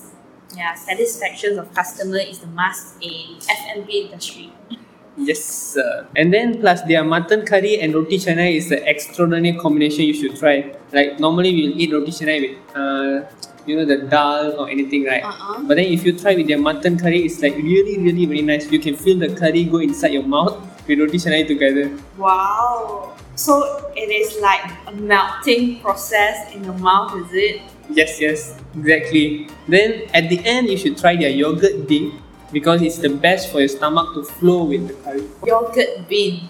yeah, 0.57 0.75
satisfaction 0.75 1.59
of 1.59 1.73
customer 1.75 2.19
is 2.19 2.41
the 2.41 2.49
must 2.49 2.99
in 3.01 3.39
F&B 3.49 4.11
industry. 4.11 4.51
Yes, 5.17 5.45
sir. 5.45 6.07
And 6.17 6.33
then 6.33 6.61
plus 6.61 6.83
their 6.83 7.05
mutton 7.05 7.45
curry 7.45 7.81
and 7.81 7.95
roti 7.95 8.19
canai 8.19 8.57
is 8.57 8.71
an 8.71 8.83
extraordinary 8.85 9.57
combination 9.57 10.05
you 10.05 10.15
should 10.15 10.37
try. 10.37 10.75
Like 10.93 11.21
normally 11.21 11.53
we'll 11.55 11.79
eat 11.81 11.93
roti 11.93 12.13
canai 12.13 12.41
with 12.41 12.77
uh, 12.77 13.29
you 13.67 13.77
know 13.77 13.85
the 13.85 13.99
dal 14.09 14.59
or 14.59 14.71
anything, 14.71 15.05
right? 15.05 15.23
Uh-uh. 15.23 15.63
But 15.63 15.77
then 15.77 15.87
if 15.87 16.05
you 16.05 16.19
try 16.19 16.35
with 16.35 16.49
their 16.49 16.59
mutton 16.59 16.99
curry, 16.99 17.25
it's 17.27 17.43
like 17.43 17.57
really, 17.57 17.99
really 17.99 18.25
very 18.27 18.43
nice. 18.43 18.71
You 18.71 18.79
can 18.79 18.97
feel 18.97 19.19
the 19.19 19.35
curry 19.35 19.65
go 19.65 19.79
inside 19.79 20.13
your 20.13 20.23
mouth 20.23 20.57
with 20.87 20.99
roti 20.99 21.19
canai 21.19 21.47
together. 21.47 21.91
Wow. 22.17 23.17
So 23.35 23.91
it 23.97 24.11
is 24.11 24.41
like 24.41 24.71
a 24.87 24.93
melting 24.93 25.81
process 25.81 26.55
in 26.55 26.63
the 26.63 26.73
mouth, 26.75 27.15
is 27.17 27.33
it? 27.33 27.63
Yes, 27.91 28.21
yes, 28.21 28.55
exactly. 28.77 29.49
Then 29.67 30.03
at 30.15 30.29
the 30.29 30.41
end, 30.45 30.69
you 30.69 30.77
should 30.77 30.97
try 30.97 31.17
their 31.17 31.31
yogurt 31.31 31.89
dip 31.89 32.13
because 32.53 32.83
it's 32.83 32.99
the 32.99 33.09
best 33.11 33.51
for 33.51 33.61
your 33.61 33.69
stomach 33.69 34.15
to 34.15 34.25
flow 34.25 34.65
with 34.65 34.89
the 34.89 34.95
curry. 35.03 35.25
Yogurt 35.47 36.09
bean. 36.09 36.49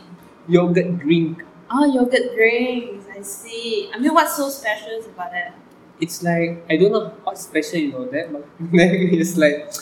Yogurt 0.48 0.98
drink. 0.98 1.42
Oh, 1.70 1.84
yogurt 1.84 2.34
drinks. 2.34 3.06
I 3.14 3.22
see. 3.22 3.90
I 3.94 3.98
mean, 3.98 4.12
what's 4.14 4.36
so 4.36 4.48
special 4.48 4.98
about 5.12 5.30
that? 5.32 5.54
It's 6.00 6.22
like 6.22 6.64
I 6.68 6.76
don't 6.76 6.92
know 6.92 7.12
what's 7.24 7.42
special 7.42 7.88
about 7.90 8.12
that, 8.12 8.32
but 8.32 8.46
it's 8.72 9.36
like 9.36 9.72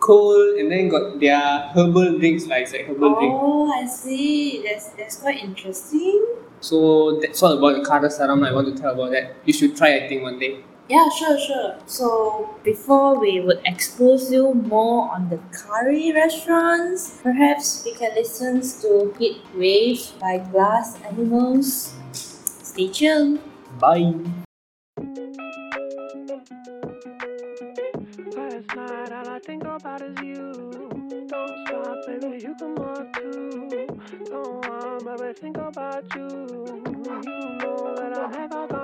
cold 0.00 0.58
and 0.58 0.70
then 0.72 0.88
got 0.88 1.20
their 1.20 1.70
herbal 1.74 2.18
drinks 2.18 2.46
like 2.46 2.62
it's 2.62 2.72
like 2.72 2.86
herbal 2.86 3.14
drink. 3.14 3.34
Oh, 3.34 3.70
I 3.70 3.86
see. 3.86 4.62
That's 4.66 4.88
that's 4.98 5.16
quite 5.16 5.38
interesting. 5.42 6.26
So 6.60 7.20
that's 7.20 7.42
all 7.42 7.56
about 7.56 7.80
the 7.80 7.88
Kara 7.88 8.08
Saram 8.08 8.46
I 8.46 8.52
want 8.52 8.74
to 8.74 8.80
tell 8.80 8.92
about 8.92 9.12
that. 9.12 9.36
You 9.44 9.52
should 9.52 9.76
try 9.76 9.96
I 9.96 10.08
think 10.08 10.22
one 10.22 10.38
day. 10.38 10.64
Yeah, 10.90 11.08
sure, 11.08 11.38
sure. 11.38 11.76
So 11.86 12.58
before 12.64 13.16
we 13.20 13.38
would 13.38 13.60
expose 13.64 14.32
you 14.32 14.54
more 14.54 15.08
on 15.14 15.28
the 15.30 15.38
curry 15.54 16.10
restaurants, 16.10 17.20
perhaps 17.22 17.84
we 17.84 17.94
can 17.94 18.12
listen 18.16 18.60
to 18.82 19.14
Heat 19.16 19.38
Wave 19.54 20.02
by 20.18 20.38
Glass 20.38 20.98
Animals. 21.04 21.94
Stay 22.10 22.88
tuned. 22.88 23.38
Bye. 23.78 24.18
Last 28.34 28.74
night, 28.74 29.12
all 29.12 29.28
I 29.30 29.38
think 29.46 29.62
about 29.62 30.02
is 30.02 30.18
you. 30.26 30.90
Don't 31.30 31.66
stop, 31.68 31.98
baby, 32.08 32.42
you 32.42 32.54
come 32.58 32.78
on 32.82 33.12
too. 33.14 33.86
Don't 34.26 34.66
want, 34.66 35.06
baby, 35.06 35.32
think 35.38 35.56
about 35.56 36.04
you. 36.16 36.26
You 36.26 37.06
know 37.62 37.94
that 37.94 38.18
I'm 38.18 38.32
never 38.32 38.66
gonna 38.66 38.79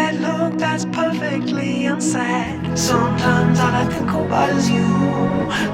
that 0.00 0.14
look 0.26 0.58
that's 0.58 0.84
perfectly 0.86 1.84
unsaid. 1.86 2.56
Sometimes 2.78 3.56
all 3.64 3.74
I 3.82 3.84
think 3.92 4.10
about 4.10 4.50
is 4.58 4.66
you. 4.76 4.90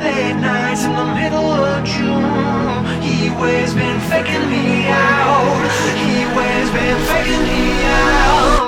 Late 0.05 0.39
nights 0.51 0.83
in 0.89 0.93
the 1.01 1.09
middle 1.19 1.51
of 1.71 1.79
June. 1.95 2.83
He 3.07 3.31
waves 3.41 3.75
been 3.75 4.01
faking 4.11 4.47
me 4.53 4.67
out. 4.89 5.59
He 6.03 6.15
waves 6.37 6.71
been 6.77 6.99
faking 7.11 7.45
me 7.51 7.65
out. 8.03 8.67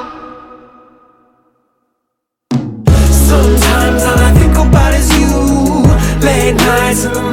Sometimes 3.30 4.02
all 4.08 4.20
I 4.28 4.30
think 4.38 4.56
about 4.64 4.92
is 5.00 5.08
you. 5.18 5.34
Late 6.26 6.56
nights 6.68 7.04
in 7.04 7.12
the 7.12 7.27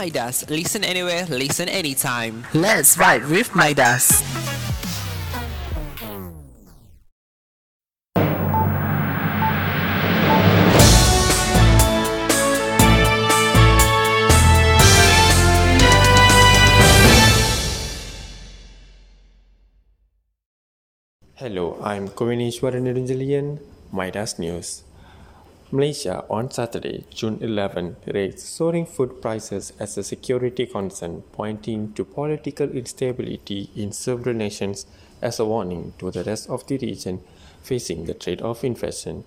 Midas. 0.00 0.48
Listen 0.48 0.82
anywhere, 0.82 1.26
listen 1.28 1.68
anytime. 1.68 2.48
Let's 2.54 2.96
ride 2.96 3.20
with 3.28 3.52
Midas. 3.54 4.24
Hello, 21.36 21.76
I'm 21.84 22.08
Kovinishwaran 22.08 22.88
Nirunjalian, 22.88 23.60
Midas 23.92 24.38
News. 24.38 24.80
Malaysia 25.72 26.24
on 26.28 26.50
Saturday, 26.50 27.04
June 27.10 27.38
11, 27.40 27.94
raised 28.12 28.40
soaring 28.40 28.84
food 28.84 29.22
prices 29.22 29.72
as 29.78 29.96
a 29.96 30.02
security 30.02 30.66
concern, 30.66 31.22
pointing 31.30 31.92
to 31.92 32.04
political 32.04 32.68
instability 32.70 33.70
in 33.76 33.92
several 33.92 34.34
nations 34.34 34.84
as 35.22 35.38
a 35.38 35.44
warning 35.44 35.92
to 35.96 36.10
the 36.10 36.24
rest 36.24 36.50
of 36.50 36.66
the 36.66 36.76
region 36.78 37.20
facing 37.62 38.06
the 38.06 38.14
threat 38.14 38.42
of 38.42 38.64
inflation. 38.64 39.22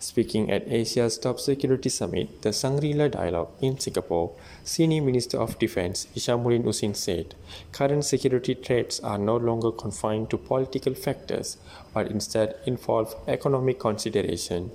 Speaking 0.00 0.50
at 0.50 0.66
Asia's 0.66 1.16
top 1.16 1.38
security 1.38 1.90
summit, 1.90 2.42
the 2.42 2.52
Shangri-La 2.52 3.06
Dialogue 3.06 3.50
in 3.60 3.78
Singapore, 3.78 4.32
Senior 4.64 5.02
Minister 5.02 5.38
of 5.38 5.60
Defense 5.60 6.08
Ishamuddin 6.16 6.64
Usin 6.64 6.96
said, 6.96 7.36
current 7.70 8.04
security 8.04 8.54
threats 8.54 8.98
are 8.98 9.16
no 9.16 9.36
longer 9.36 9.70
confined 9.70 10.28
to 10.30 10.38
political 10.38 10.94
factors, 10.94 11.56
but 11.94 12.08
instead 12.08 12.56
involve 12.66 13.14
economic 13.28 13.78
consideration. 13.78 14.72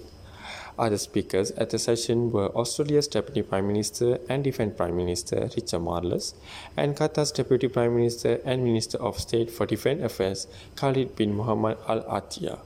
Other 0.80 1.00
speakers 1.00 1.50
at 1.52 1.72
the 1.72 1.80
session 1.80 2.32
were 2.32 2.50
Australia's 2.56 3.08
Deputy 3.08 3.42
Prime 3.42 3.66
Minister 3.66 4.20
and 4.30 4.44
Defence 4.44 4.76
Prime 4.78 4.96
Minister 4.96 5.50
Richard 5.56 5.80
Marles 5.80 6.36
and 6.76 6.96
Qatar's 6.96 7.32
Deputy 7.32 7.68
Prime 7.68 7.96
Minister 7.96 8.40
and 8.46 8.64
Minister 8.64 9.00
of 9.00 9.20
State 9.20 9.50
for 9.50 9.66
Defence 9.66 10.04
Affairs 10.04 10.46
Khalid 10.76 11.16
bin 11.16 11.34
Muhammad 11.36 11.80
Al 11.88 12.04
Attiyah. 12.04 12.60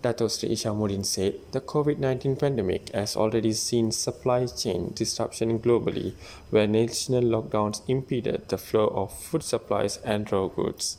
Dato 0.00 0.28
Sri 0.28 0.48
Ishamuddin 0.48 1.04
said 1.04 1.34
the 1.52 1.60
COVID 1.60 1.98
19 1.98 2.36
pandemic 2.36 2.88
has 2.94 3.16
already 3.16 3.52
seen 3.52 3.92
supply 3.92 4.46
chain 4.46 4.92
disruption 4.94 5.58
globally, 5.58 6.14
where 6.48 6.66
national 6.66 7.22
lockdowns 7.22 7.82
impeded 7.86 8.48
the 8.48 8.56
flow 8.56 8.86
of 8.86 9.12
food 9.12 9.42
supplies 9.42 9.98
and 9.98 10.32
raw 10.32 10.46
goods. 10.46 10.96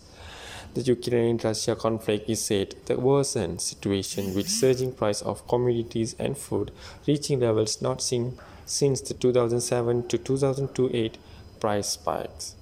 The 0.74 0.84
Ukraine 0.84 1.38
Russia 1.44 1.76
conflict 1.76 2.30
is 2.30 2.46
said 2.46 2.76
the 2.86 2.98
worsened 2.98 3.60
situation 3.60 4.34
with 4.34 4.48
surging 4.48 4.94
price 4.94 5.22
of 5.22 5.46
commodities 5.46 6.16
and 6.18 6.38
food 6.38 6.72
reaching 7.06 7.42
levels 7.42 7.82
not 7.82 8.02
seen 8.02 8.40
since 8.66 9.02
the 9.02 9.14
2007 9.14 10.08
to 10.08 10.18
2008 10.18 11.18
price 11.60 11.90
spikes. 11.90 12.56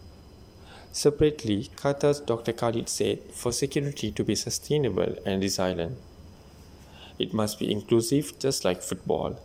Separately, 0.91 1.69
Qatar's 1.75 2.19
Dr. 2.19 2.51
Khalid 2.51 2.89
said 2.89 3.19
for 3.31 3.51
security 3.51 4.11
to 4.11 4.23
be 4.23 4.33
sustainable 4.33 5.15
and 5.23 5.43
resilient, 5.43 5.95
it 7.19 7.31
must 7.31 7.59
be 7.59 7.71
inclusive 7.71 8.39
just 8.39 8.65
like 8.65 8.81
football. 8.81 9.37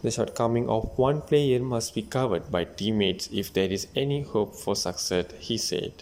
The 0.00 0.10
shortcoming 0.10 0.70
of 0.70 0.96
one 0.96 1.20
player 1.20 1.60
must 1.60 1.94
be 1.94 2.02
covered 2.02 2.50
by 2.50 2.64
teammates 2.64 3.28
if 3.30 3.52
there 3.52 3.70
is 3.70 3.86
any 3.94 4.22
hope 4.22 4.54
for 4.54 4.74
success, 4.74 5.26
he 5.40 5.58
said. 5.58 5.92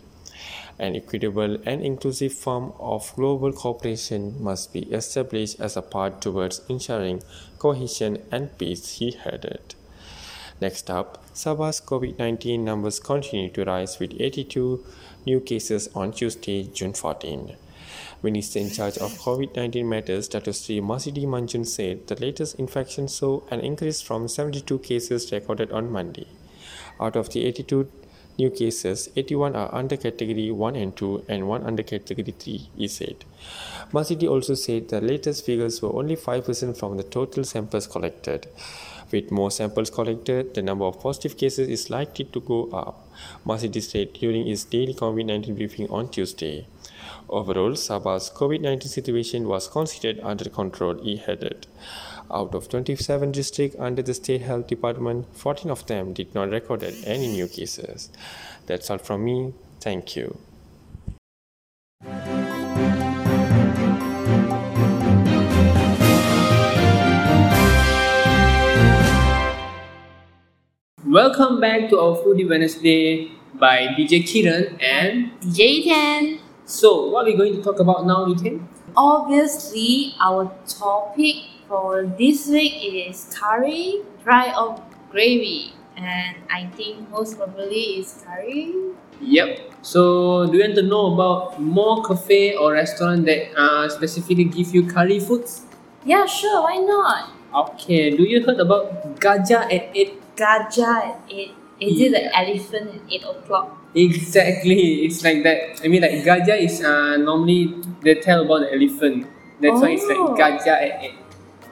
An 0.79 0.95
equitable 0.95 1.57
and 1.65 1.83
inclusive 1.83 2.35
form 2.35 2.73
of 2.79 3.13
global 3.17 3.53
cooperation 3.53 4.43
must 4.43 4.73
be 4.73 4.81
established 4.93 5.59
as 5.59 5.77
a 5.77 5.83
part 5.83 6.21
towards 6.21 6.61
ensuring 6.69 7.23
cohesion 7.59 8.23
and 8.31 8.57
peace, 8.59 8.99
he 8.99 9.17
added. 9.25 9.75
Next 10.61 10.91
up, 10.91 11.25
Sabah's 11.35 11.81
COVID 11.81 12.19
19 12.19 12.65
numbers 12.65 13.01
continue 13.01 13.51
to 13.51 13.65
rise 13.65 13.99
with 13.99 14.19
82 14.19 14.85
new 15.27 15.41
cases 15.41 15.89
on 15.95 16.13
Tuesday, 16.13 16.65
June 16.65 16.93
14. 16.93 17.57
Minister 18.23 18.59
in 18.59 18.71
charge 18.71 18.99
of 18.99 19.13
COVID 19.19 19.55
19 19.57 19.89
matters, 19.89 20.29
Dr. 20.29 20.53
Sri 20.53 20.81
Masidi 20.81 21.27
Manjun 21.27 21.67
said 21.67 22.07
the 22.07 22.17
latest 22.17 22.55
infection 22.57 23.09
saw 23.09 23.41
an 23.51 23.61
increase 23.61 24.01
from 24.01 24.29
72 24.29 24.79
cases 24.79 25.31
recorded 25.31 25.71
on 25.73 25.91
Monday. 25.93 26.27
Out 26.99 27.17
of 27.17 27.31
the 27.31 27.45
82 27.45 27.91
new 28.39 28.51
cases, 28.51 29.09
81 29.17 29.57
are 29.57 29.75
under 29.75 29.97
category 29.97 30.51
1 30.51 30.77
and 30.77 30.97
2 30.97 31.25
and 31.29 31.49
1 31.49 31.65
under 31.65 31.83
category 31.83 32.35
3, 32.39 32.71
he 32.77 32.89
said. 32.89 33.25
Masidi 33.93 34.29
also 34.29 34.55
said 34.55 34.89
the 34.89 35.01
latest 35.01 35.45
figures 35.45 35.81
were 35.83 35.95
only 35.95 36.17
5% 36.17 36.77
from 36.77 36.97
the 36.97 37.03
total 37.03 37.45
samples 37.45 37.87
collected. 37.87 38.47
With 39.13 39.31
more 39.31 39.51
samples 39.51 39.91
collected, 39.91 40.55
the 40.55 40.63
number 40.63 40.85
of 40.85 41.01
positive 41.01 41.37
cases 41.37 41.69
is 41.69 41.91
likely 41.91 42.25
to 42.25 42.41
go 42.41 42.69
up, 42.71 43.09
Masidi 43.47 43.81
said 43.81 44.13
during 44.15 44.47
his 44.47 44.65
daily 44.65 44.95
COVID 44.95 45.27
19 45.27 45.55
briefing 45.55 45.89
on 45.91 46.09
Tuesday. 46.09 46.67
Overall, 47.29 47.73
Sabah's 47.73 48.31
COVID 48.31 48.61
19 48.61 48.89
situation 48.89 49.47
was 49.47 49.69
considered 49.69 50.19
under 50.23 50.49
control, 50.49 50.95
he 51.03 51.23
added. 51.27 51.67
Out 52.29 52.57
of 52.57 52.69
27 52.69 53.31
districts 53.31 53.77
under 53.79 54.03
the 54.03 54.13
State 54.13 54.43
Health 54.43 54.67
Department, 54.67 55.27
14 55.37 55.71
of 55.71 55.87
them 55.87 56.13
did 56.13 56.35
not 56.35 56.51
record 56.51 56.83
any 57.05 57.29
new 57.29 57.47
cases. 57.47 58.11
That's 58.67 58.91
all 58.91 58.99
from 58.99 59.25
me. 59.25 59.55
Thank 59.81 60.17
you. 60.17 60.37
Welcome 71.05 71.61
back 71.61 71.89
to 71.91 72.01
our 72.01 72.17
Foodie 72.17 72.49
Wednesday 72.49 73.31
by 73.55 73.95
DJ 73.97 74.23
Kiran 74.27 74.83
and 74.83 75.31
DJ 75.41 75.85
Ten. 75.85 76.41
so 76.65 77.07
what 77.09 77.29
are 77.29 77.31
we're 77.31 77.37
going 77.37 77.55
to 77.55 77.63
talk 77.63 77.79
about 77.79 78.05
now, 78.05 78.27
Ethan? 78.27 78.69
Obviously, 78.97 80.15
our 80.21 80.53
topic 80.67 81.56
for 81.69 82.07
this 82.19 82.47
week 82.49 82.75
is 82.83 83.31
curry, 83.35 84.03
dry 84.25 84.55
or 84.57 84.83
gravy. 85.11 85.73
And 85.97 86.37
I 86.51 86.67
think 86.77 87.09
most 87.11 87.39
probably 87.39 88.01
is 88.05 88.23
curry. 88.25 88.75
Yep. 89.21 89.73
So 89.83 90.47
do 90.47 90.59
you 90.59 90.65
want 90.65 90.75
to 90.77 90.83
know 90.83 91.15
about 91.15 91.61
more 91.61 92.05
cafe 92.05 92.55
or 92.55 92.73
restaurant 92.73 93.25
that 93.27 93.49
uh, 93.57 93.89
specifically 93.89 94.45
give 94.45 94.75
you 94.75 94.87
curry 94.87 95.19
foods? 95.21 95.63
Yeah, 96.05 96.27
sure, 96.27 96.63
why 96.63 96.77
not? 96.79 97.31
Okay. 97.55 98.15
Do 98.17 98.23
you 98.25 98.45
heard 98.45 98.61
about 98.61 99.19
Gajah 99.19 99.73
at 99.73 99.97
8 99.97 100.37
Gajah 100.37 100.97
at 101.01 101.21
8. 101.31 101.51
Is 101.81 102.01
it 102.01 102.13
the 102.13 102.29
elephant 102.37 103.03
at 103.09 103.13
8 103.13 103.25
o'clock? 103.25 103.73
Exactly, 103.95 105.05
it's 105.09 105.25
like 105.25 105.43
that. 105.45 105.81
I 105.83 105.89
mean, 105.89 106.03
like 106.03 106.21
Gajah 106.21 106.61
is 106.61 106.85
uh, 106.85 107.17
normally 107.17 107.73
they 108.03 108.15
tell 108.17 108.45
about 108.45 108.69
the 108.69 108.75
elephant. 108.75 109.27
That's 109.61 109.81
why 109.81 109.97
it's 109.97 110.05
like 110.05 110.21
Oh. 110.21 110.37
Gajah 110.37 110.77
at 110.77 110.93
eight. 111.05 111.17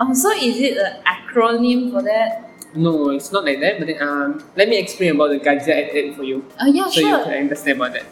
Oh, 0.01 0.13
so 0.13 0.31
is 0.33 0.59
it 0.59 0.77
an 0.79 1.03
acronym 1.07 1.93
for 1.93 2.03
that? 2.03 2.51
No, 2.75 3.11
it's 3.11 3.31
not 3.31 3.45
like 3.45 3.61
that. 3.61 3.79
But 3.79 3.87
then, 3.87 4.03
um, 4.03 4.43
let 4.57 4.69
me 4.69 4.79
explain 4.79 5.15
about 5.15 5.31
the 5.31 5.39
Gajah 5.39 5.69
at 5.71 5.95
eight 5.95 6.17
for 6.17 6.25
you, 6.25 6.45
Oh, 6.61 6.67
yeah, 6.67 6.89
so 6.91 7.01
you 7.01 7.17
can 7.23 7.35
understand 7.47 7.79
about 7.79 7.93
that. 7.95 8.07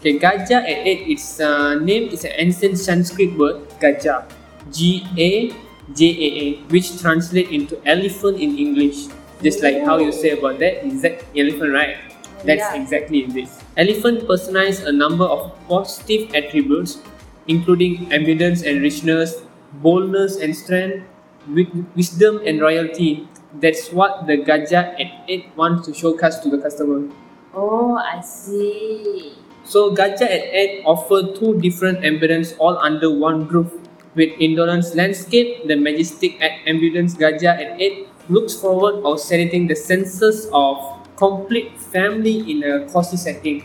Okay, 0.00 0.18
Gajah 0.18 0.62
at 0.66 0.82
eight. 0.86 1.06
Its 1.08 1.38
uh, 1.40 1.74
name 1.78 2.08
is 2.10 2.24
an 2.24 2.32
ancient 2.34 2.78
Sanskrit 2.78 3.38
word 3.38 3.68
Gajah, 3.80 4.26
G 4.72 5.06
A 5.16 5.54
J 5.94 6.04
A 6.10 6.28
A, 6.42 6.46
which 6.74 6.98
translates 7.00 7.50
into 7.50 7.78
elephant 7.86 8.40
in 8.40 8.58
English. 8.58 9.06
Just 9.42 9.62
like 9.62 9.84
how 9.84 9.98
you 9.98 10.10
say 10.10 10.30
about 10.30 10.58
that, 10.58 10.84
is 10.86 11.02
that 11.02 11.22
elephant, 11.36 11.72
right? 11.72 11.96
That's 12.44 12.60
Yeah. 12.60 12.80
exactly 12.82 13.24
this. 13.26 13.60
Elephant 13.76 14.26
personifies 14.26 14.82
a 14.84 14.92
number 14.92 15.24
of 15.24 15.52
positive 15.68 16.34
attributes, 16.34 16.98
including 17.46 18.10
abundance 18.12 18.62
and 18.62 18.80
richness, 18.82 19.43
boldness 19.82 20.36
and 20.36 20.56
strength, 20.56 21.04
wi- 21.46 21.84
wisdom 21.94 22.40
and 22.44 22.60
royalty. 22.60 23.28
That's 23.54 23.92
what 23.92 24.26
the 24.26 24.38
Gajah 24.38 24.98
at 25.00 25.10
8 25.28 25.50
wants 25.56 25.86
to 25.86 25.94
showcase 25.94 26.38
to 26.40 26.50
the 26.50 26.58
customer. 26.58 27.08
Oh, 27.54 27.94
I 27.96 28.20
see. 28.20 29.34
So 29.64 29.94
Gajah 29.94 30.22
at 30.22 30.44
8 30.52 30.82
offer 30.84 31.32
two 31.34 31.60
different 31.60 32.00
ambience 32.00 32.54
all 32.58 32.76
under 32.78 33.10
one 33.10 33.46
roof. 33.48 33.72
With 34.14 34.30
Indolence 34.38 34.94
Landscape, 34.94 35.66
the 35.66 35.74
majestic 35.76 36.40
at 36.40 36.52
ambulance 36.66 37.14
Gajah 37.14 37.54
at 37.58 37.80
8 37.80 38.08
looks 38.28 38.54
forward 38.54 39.02
of 39.04 39.18
setting 39.20 39.66
the 39.66 39.74
senses 39.74 40.48
of 40.52 40.78
complete 41.16 41.78
family 41.80 42.50
in 42.50 42.62
a 42.62 42.86
cozy 42.90 43.16
setting, 43.16 43.62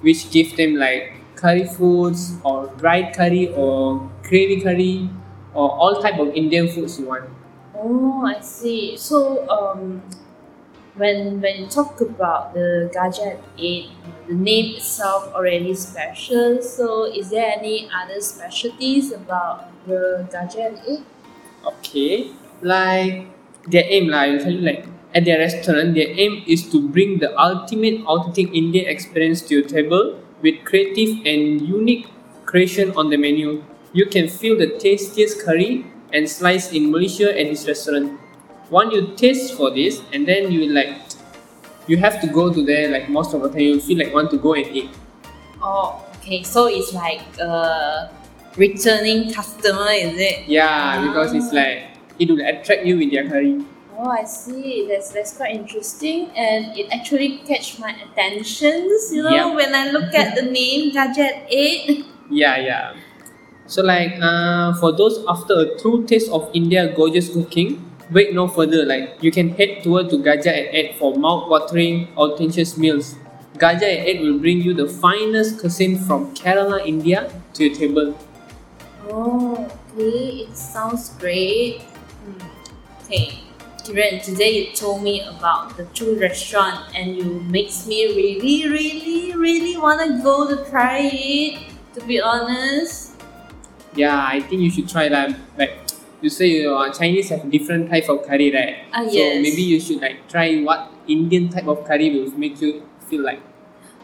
which 0.00 0.30
give 0.30 0.56
them 0.56 0.76
like 0.76 1.14
curry 1.36 1.64
foods 1.66 2.36
or 2.44 2.66
dried 2.78 3.14
curry 3.14 3.48
or 3.54 4.10
gravy 4.22 4.60
curry 4.60 5.08
or 5.54 5.70
all 5.70 6.02
type 6.02 6.18
of 6.18 6.28
Indian 6.34 6.68
foods 6.68 6.98
you 6.98 7.06
want. 7.06 7.28
Oh, 7.74 8.26
I 8.26 8.40
see. 8.40 8.96
So, 8.96 9.48
um, 9.48 10.02
when 10.98 11.40
when 11.40 11.62
you 11.62 11.66
talk 11.66 12.00
about 12.00 12.52
the 12.54 12.90
at 12.98 13.38
8, 13.56 13.90
the 14.26 14.34
name 14.34 14.76
itself 14.76 15.32
already 15.32 15.74
special. 15.74 16.60
So, 16.60 17.06
is 17.06 17.30
there 17.30 17.54
any 17.56 17.88
other 17.94 18.20
specialties 18.20 19.12
about 19.12 19.70
the 19.86 20.26
8? 20.32 21.00
Okay, 21.66 22.30
like 22.62 23.26
their 23.66 23.84
aim, 23.86 24.08
like 24.08 24.30
I'll 24.30 24.38
tell 24.38 24.52
you, 24.52 24.60
like 24.60 24.86
at 25.14 25.24
their 25.24 25.38
restaurant, 25.38 25.94
their 25.94 26.08
aim 26.08 26.44
is 26.46 26.68
to 26.70 26.82
bring 26.88 27.18
the 27.18 27.30
ultimate 27.38 28.04
authentic 28.06 28.52
Indian 28.52 28.86
experience 28.88 29.42
to 29.48 29.60
your 29.60 29.66
table 29.66 30.18
with 30.42 30.64
creative 30.64 31.24
and 31.26 31.62
unique 31.62 32.06
creation 32.44 32.92
on 32.96 33.10
the 33.10 33.16
menu. 33.16 33.62
You 33.92 34.06
can 34.06 34.28
feel 34.28 34.58
the 34.58 34.78
tastiest 34.78 35.44
curry 35.44 35.86
and 36.12 36.28
slice 36.28 36.72
in 36.72 36.90
Malaysia 36.90 37.32
at 37.32 37.48
this 37.48 37.66
restaurant. 37.66 38.20
Once 38.70 38.92
you 38.92 39.16
taste 39.16 39.56
for 39.56 39.70
this, 39.70 40.02
and 40.12 40.28
then 40.28 40.52
you 40.52 40.68
like, 40.68 40.92
you 41.86 41.96
have 41.96 42.20
to 42.20 42.26
go 42.26 42.52
to 42.52 42.64
there. 42.64 42.90
Like 42.90 43.08
most 43.08 43.32
of 43.32 43.40
the 43.40 43.48
time, 43.48 43.60
you 43.60 43.80
feel 43.80 43.98
like 43.98 44.12
want 44.12 44.30
to 44.30 44.38
go 44.38 44.52
and 44.52 44.66
eat. 44.68 44.90
Oh, 45.62 46.04
okay. 46.20 46.42
So, 46.42 46.66
it's 46.68 46.92
like 46.92 47.24
a 47.40 48.10
returning 48.56 49.32
customer, 49.32 49.88
is 49.90 50.20
it? 50.20 50.46
Yeah, 50.46 51.00
because 51.08 51.32
it's 51.32 51.48
ah. 51.52 51.56
like 51.56 51.96
it 52.18 52.28
will 52.28 52.44
attract 52.44 52.84
you 52.84 52.98
with 52.98 53.10
their 53.10 53.26
curry. 53.26 53.64
Oh, 53.96 54.10
I 54.10 54.24
see. 54.24 54.86
That's 54.86 55.10
that's 55.10 55.34
quite 55.34 55.56
interesting, 55.56 56.30
and 56.36 56.76
it 56.76 56.92
actually 56.92 57.40
catch 57.48 57.80
my 57.80 57.96
attention. 58.04 58.84
You 59.10 59.24
know, 59.24 59.32
Yep. 59.32 59.56
when 59.56 59.74
I 59.74 59.90
look 59.90 60.12
at 60.14 60.36
the 60.36 60.44
name 60.44 60.92
Gajah 60.92 61.18
at 61.18 61.38
Eight. 61.48 62.04
Yeah, 62.28 62.60
yeah. 62.60 62.92
So 63.68 63.82
like 63.82 64.16
uh, 64.20 64.72
for 64.80 64.92
those 64.92 65.22
after 65.28 65.52
a 65.60 65.78
true 65.78 66.06
taste 66.06 66.30
of 66.32 66.50
India 66.54 66.90
gorgeous 66.96 67.28
cooking, 67.28 67.84
wait 68.10 68.32
no 68.32 68.48
further. 68.48 68.86
Like 68.86 69.18
you 69.20 69.30
can 69.30 69.50
head 69.50 69.82
toward 69.82 70.08
to 70.08 70.16
Gajah 70.16 70.48
at 70.48 70.74
8 70.74 70.98
for 70.98 71.14
mouth-watering, 71.16 72.08
audacious 72.16 72.78
meals. 72.78 73.14
Gajah 73.58 73.84
at 73.84 74.08
8 74.08 74.20
will 74.22 74.38
bring 74.38 74.62
you 74.62 74.72
the 74.72 74.88
finest 74.88 75.60
cuisine 75.60 75.98
from 75.98 76.34
Kerala, 76.34 76.80
India 76.86 77.30
to 77.52 77.66
your 77.68 77.76
table. 77.76 78.18
Oh, 79.06 79.68
okay. 79.92 80.48
It 80.48 80.56
sounds 80.56 81.10
great. 81.20 81.82
Hmm. 81.82 83.04
Okay, 83.04 83.44
Kiran, 83.84 84.22
today 84.22 84.50
you 84.50 84.72
told 84.72 85.02
me 85.02 85.20
about 85.20 85.76
the 85.76 85.84
true 85.92 86.18
restaurant, 86.18 86.88
and 86.94 87.16
you 87.16 87.40
makes 87.52 87.86
me 87.86 88.06
really, 88.16 88.68
really, 88.68 89.36
really 89.36 89.76
wanna 89.76 90.22
go 90.22 90.48
to 90.48 90.64
try 90.70 91.04
it. 91.12 91.68
To 91.94 92.00
be 92.06 92.20
honest. 92.20 93.07
Yeah, 93.98 94.24
I 94.30 94.40
think 94.40 94.62
you 94.62 94.70
should 94.70 94.88
try 94.88 95.08
that. 95.08 95.34
Like 95.58 95.74
you 96.20 96.30
say, 96.30 96.64
uh, 96.64 96.92
Chinese 96.92 97.30
have 97.30 97.50
different 97.50 97.90
type 97.90 98.08
of 98.08 98.22
curry, 98.26 98.52
right? 98.54 98.86
Ah, 98.92 99.02
so 99.06 99.18
yes. 99.18 99.42
maybe 99.42 99.62
you 99.62 99.80
should 99.80 100.00
like 100.00 100.28
try 100.28 100.62
what 100.62 100.92
Indian 101.08 101.48
type 101.48 101.66
of 101.66 101.84
curry 101.84 102.10
will 102.14 102.30
make 102.38 102.60
you 102.60 102.86
feel 103.10 103.24
like. 103.24 103.40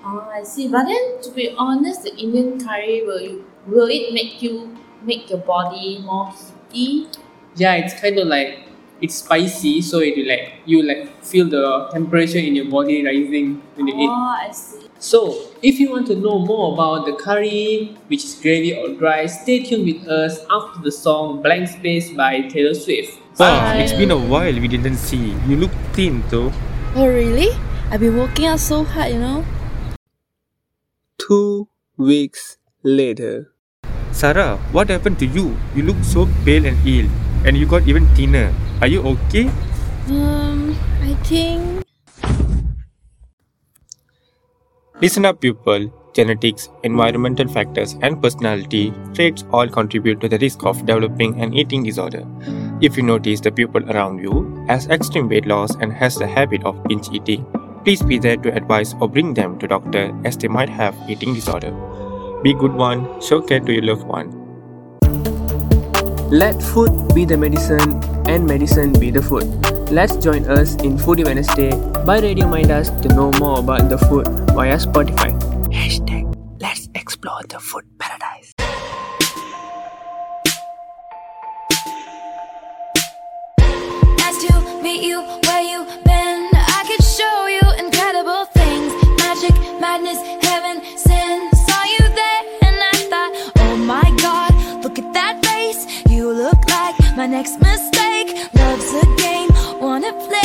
Oh, 0.05 0.29
I 0.35 0.43
see. 0.43 0.67
But 0.69 0.91
then, 0.91 1.23
to 1.23 1.31
be 1.31 1.55
honest, 1.57 2.03
the 2.03 2.15
Indian 2.17 2.59
curry 2.59 3.03
will 3.07 3.21
you, 3.21 3.47
will 3.67 3.89
it 3.89 4.13
make 4.13 4.43
you 4.43 4.77
make 5.03 5.31
your 5.31 5.39
body 5.39 5.99
more 6.03 6.33
heaty? 6.73 7.09
Yeah, 7.55 7.75
it's 7.75 7.95
kind 8.01 8.19
of 8.19 8.27
like 8.27 8.67
it's 9.01 9.23
spicy, 9.23 9.81
so 9.81 10.01
it 10.01 10.17
will 10.17 10.29
like 10.29 10.55
you 10.67 10.83
like 10.83 11.23
feel 11.23 11.47
the 11.49 11.89
temperature 11.93 12.39
in 12.39 12.57
your 12.57 12.67
body 12.67 13.05
rising 13.07 13.63
when 13.77 13.87
you 13.89 13.95
eat. 13.95 14.11
Oh, 14.11 14.37
I 14.43 14.51
see. 14.51 14.84
So, 15.05 15.53
if 15.61 15.77
you 15.77 15.93
want 15.93 16.09
to 16.09 16.17
know 16.17 16.41
more 16.41 16.73
about 16.73 17.05
the 17.05 17.13
curry, 17.13 17.93
which 18.09 18.25
is 18.25 18.41
gravy 18.41 18.73
or 18.73 18.97
dry, 18.97 19.29
stay 19.29 19.61
tuned 19.61 19.85
with 19.85 20.09
us 20.09 20.41
after 20.49 20.81
the 20.81 20.89
song 20.89 21.45
Blank 21.45 21.69
Space 21.69 22.09
by 22.17 22.49
Taylor 22.49 22.73
Swift. 22.73 23.21
Wow, 23.37 23.77
it's 23.77 23.93
been 23.93 24.13
a 24.13 24.17
while 24.17 24.57
we 24.57 24.65
didn't 24.65 24.97
see. 24.97 25.37
You 25.45 25.61
look 25.61 25.77
thin 25.93 26.25
though. 26.33 26.49
Oh, 26.97 27.05
really? 27.05 27.53
I've 27.93 28.01
been 28.01 28.17
working 28.17 28.49
out 28.49 28.65
so 28.65 28.81
hard, 28.81 29.13
you 29.13 29.21
know. 29.21 29.45
Two 31.21 31.69
weeks 32.01 32.57
later. 32.81 33.53
Sarah, 34.09 34.57
what 34.73 34.89
happened 34.89 35.21
to 35.21 35.29
you? 35.29 35.53
You 35.77 35.85
look 35.85 36.01
so 36.01 36.25
pale 36.49 36.65
and 36.65 36.81
ill, 36.89 37.13
and 37.45 37.61
you 37.61 37.69
got 37.69 37.85
even 37.85 38.09
thinner. 38.17 38.57
Are 38.81 38.89
you 38.89 39.05
okay? 39.05 39.53
Um, 40.09 40.73
I 41.05 41.13
think. 41.29 41.84
Listen 45.01 45.25
up, 45.25 45.41
people. 45.41 45.91
Genetics, 46.15 46.69
environmental 46.85 47.49
factors, 47.49 47.97
and 48.03 48.23
personality 48.23 48.93
traits 49.13 49.45
all 49.53 49.67
contribute 49.67 50.21
to 50.21 50.29
the 50.29 50.39
risk 50.39 50.65
of 50.65 50.87
developing 50.87 51.41
an 51.43 51.53
eating 51.53 51.83
disorder. 51.83 52.25
If 52.81 52.97
you 52.97 53.03
notice 53.03 53.41
the 53.41 53.51
people 53.51 53.91
around 53.91 54.23
you 54.23 54.65
has 54.69 54.87
extreme 54.87 55.29
weight 55.29 55.47
loss 55.47 55.75
and 55.75 55.93
has 55.93 56.15
the 56.15 56.29
habit 56.29 56.63
of 56.65 56.81
binge 56.85 57.09
eating, 57.11 57.45
please 57.83 58.03
be 58.03 58.21
there 58.21 58.37
to 58.37 58.55
advise 58.55 58.95
or 59.01 59.09
bring 59.09 59.35
them 59.35 59.59
to 59.59 59.67
doctor 59.67 60.17
as 60.25 60.39
they 60.39 60.47
might 60.47 60.69
have 60.69 60.95
eating 61.09 61.35
disorder. 61.35 61.73
Be 62.45 62.55
good 62.55 62.75
one, 62.75 63.21
show 63.21 63.43
care 63.43 63.59
to 63.59 63.73
your 63.73 63.83
loved 63.83 64.05
one. 64.05 64.44
Let 66.31 66.61
food 66.63 67.15
be 67.15 67.25
the 67.27 67.37
medicine 67.37 68.03
and 68.27 68.47
medicine 68.47 68.93
be 68.99 69.11
the 69.11 69.21
food. 69.21 69.45
Let's 69.91 70.17
join 70.17 70.45
us 70.49 70.75
in 70.77 70.97
Foodie 70.97 71.25
Wednesday 71.25 71.71
by 72.05 72.21
Radio 72.21 72.49
Midas 72.49 72.89
to 73.03 73.09
know 73.09 73.31
more 73.39 73.59
about 73.59 73.91
the 73.91 73.99
food 73.99 74.27
via 74.57 74.77
Spotify. 74.79 75.37
Hashtag 75.69 76.25
let's 76.61 76.89
explore 76.95 77.43
the 77.49 77.61
food 77.61 77.85
paradise. 77.99 78.55
Nice 84.17 84.39
to 84.49 84.81
meet 84.83 85.05
you 85.05 85.21
where 85.21 85.63
you 85.63 85.85
been. 86.05 86.49
I 86.57 86.85
could 86.89 87.05
show 87.05 87.47
you 87.53 87.61
incredible 87.85 88.47
things. 88.57 88.93
Magic, 89.21 89.55
madness, 89.79 90.19
my 97.17 97.27
next 97.27 97.61
mistake. 97.61 98.29
Love's 98.55 98.93
a 98.95 99.07
game, 99.17 99.51
wanna 99.81 100.13
play. 100.27 100.41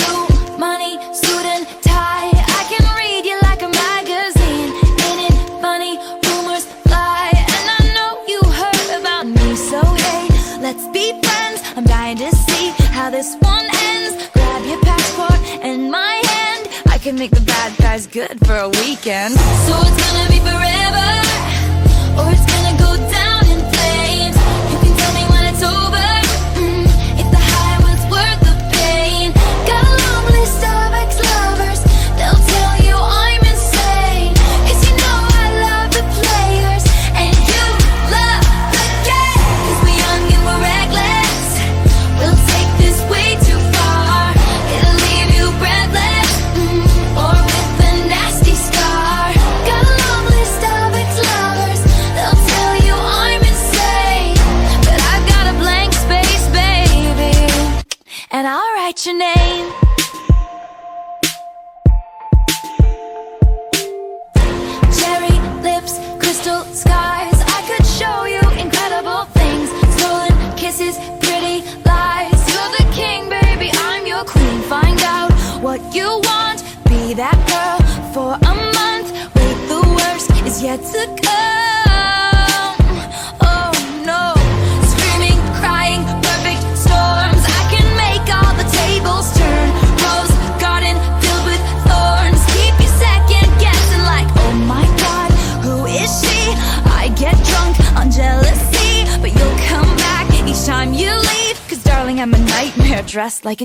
New 0.00 0.18
money, 0.58 0.98
suit 1.12 1.46
and 1.54 1.66
tie. 1.82 2.30
I 2.30 2.62
can 2.70 2.84
read 2.96 3.24
you 3.24 3.36
like 3.42 3.62
a 3.62 3.68
magazine. 3.68 4.70
Ain't 5.06 5.22
it 5.28 5.36
funny? 5.60 5.98
Rumors 6.24 6.66
fly, 6.86 7.30
and 7.34 7.66
I 7.78 7.82
know 7.96 8.22
you 8.28 8.40
heard 8.60 9.00
about 9.00 9.26
me. 9.26 9.56
So 9.56 9.80
hey, 9.82 10.28
let's 10.60 10.86
be 10.88 11.20
friends. 11.22 11.62
I'm 11.76 11.84
dying 11.84 12.18
to 12.18 12.30
see 12.30 12.68
how 12.92 13.10
this 13.10 13.36
one 13.40 13.66
ends. 13.90 14.28
Grab 14.32 14.64
your 14.66 14.80
passport 14.82 15.40
and 15.62 15.90
my 15.90 16.22
hand. 16.32 16.68
I 16.86 16.98
can 16.98 17.16
make 17.16 17.32
the 17.32 17.40
bad 17.40 17.76
guys 17.78 18.06
good 18.06 18.38
for 18.46 18.56
a 18.56 18.68
weekend. 18.68 19.34
So 19.66 19.83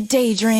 daydream. 0.10 0.59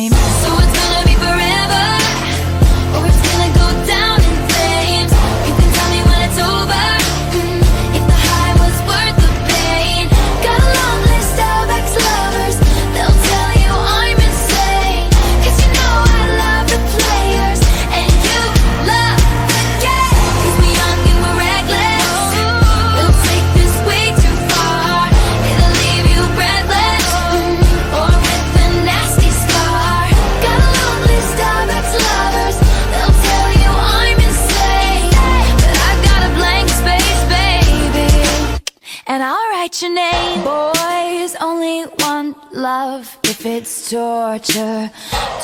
Torture. 44.38 44.90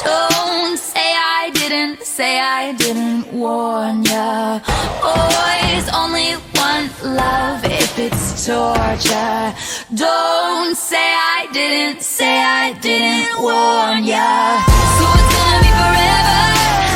Don't 0.04 0.78
say 0.78 1.10
I 1.40 1.50
didn't, 1.52 2.02
say 2.02 2.38
I 2.38 2.72
didn't 2.74 3.32
warn 3.32 4.04
ya. 4.04 4.60
Boys 5.02 5.86
only 5.92 6.30
want 6.54 6.92
love 7.02 7.64
if 7.64 7.98
it's 7.98 8.46
torture. 8.46 9.54
Don't 9.92 10.76
say 10.76 11.08
I 11.38 11.48
didn't, 11.52 12.00
say 12.02 12.38
I 12.38 12.74
didn't 12.80 13.42
warn 13.42 14.04
ya. 14.04 14.62
So 14.98 15.04
it's 15.18 15.30
gonna 15.34 15.64
be 15.64 15.70
forever. 15.80 16.95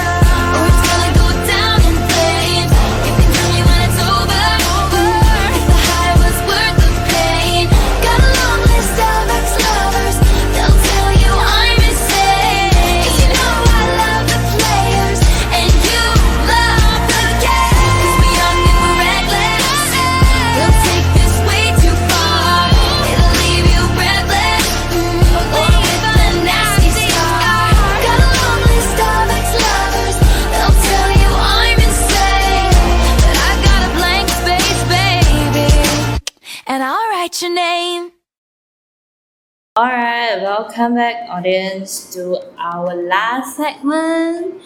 Welcome 40.60 40.94
back, 40.94 41.26
audience, 41.30 42.12
to 42.12 42.36
our 42.58 42.94
last 42.94 43.56
segment 43.56 44.60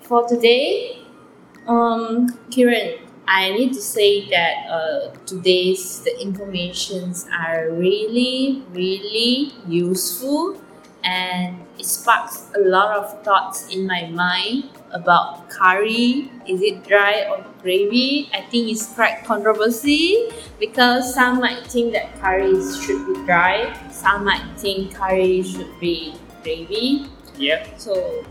for 0.00 0.26
today. 0.26 0.98
Um, 1.64 2.26
Kiran, 2.50 2.98
I 3.28 3.52
need 3.52 3.72
to 3.74 3.80
say 3.80 4.28
that 4.30 4.66
uh, 4.68 5.14
today's 5.26 6.00
the 6.00 6.20
informations 6.20 7.28
are 7.32 7.70
really, 7.70 8.64
really 8.72 9.52
useful, 9.68 10.60
and 11.04 11.64
it 11.78 11.86
sparks 11.86 12.50
a 12.56 12.60
lot 12.60 12.98
of 12.98 13.22
thoughts 13.22 13.72
in 13.72 13.86
my 13.86 14.08
mind 14.08 14.64
about 14.92 15.48
curry. 15.50 16.30
Is 16.46 16.62
it 16.62 16.84
dry 16.84 17.24
or 17.28 17.44
gravy? 17.62 18.30
I 18.32 18.42
think 18.42 18.70
it's 18.70 18.86
quite 18.94 19.24
controversy 19.24 20.30
because 20.58 21.14
some 21.14 21.40
might 21.40 21.66
think 21.66 21.92
that 21.92 22.18
curry 22.20 22.54
should 22.80 23.06
be 23.06 23.14
dry, 23.26 23.76
some 23.90 24.24
might 24.24 24.44
think 24.56 24.94
curry 24.94 25.42
should 25.42 25.78
be 25.80 26.14
gravy. 26.42 27.06
Yep. 27.36 27.80
So 27.80 28.24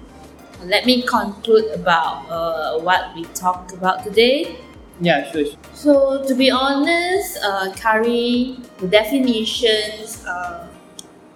let 0.63 0.85
me 0.85 1.03
conclude 1.03 1.71
about 1.71 2.29
uh, 2.29 2.79
what 2.79 3.15
we 3.15 3.23
talked 3.33 3.73
about 3.73 4.03
today. 4.03 4.57
Yeah, 4.99 5.31
sure. 5.31 5.45
sure. 5.45 5.55
So 5.73 6.27
to 6.27 6.33
be 6.33 6.49
honest, 6.49 7.37
uh, 7.43 7.71
curry 7.73 8.57
the 8.79 8.87
definitions 8.87 10.25
uh, 10.25 10.67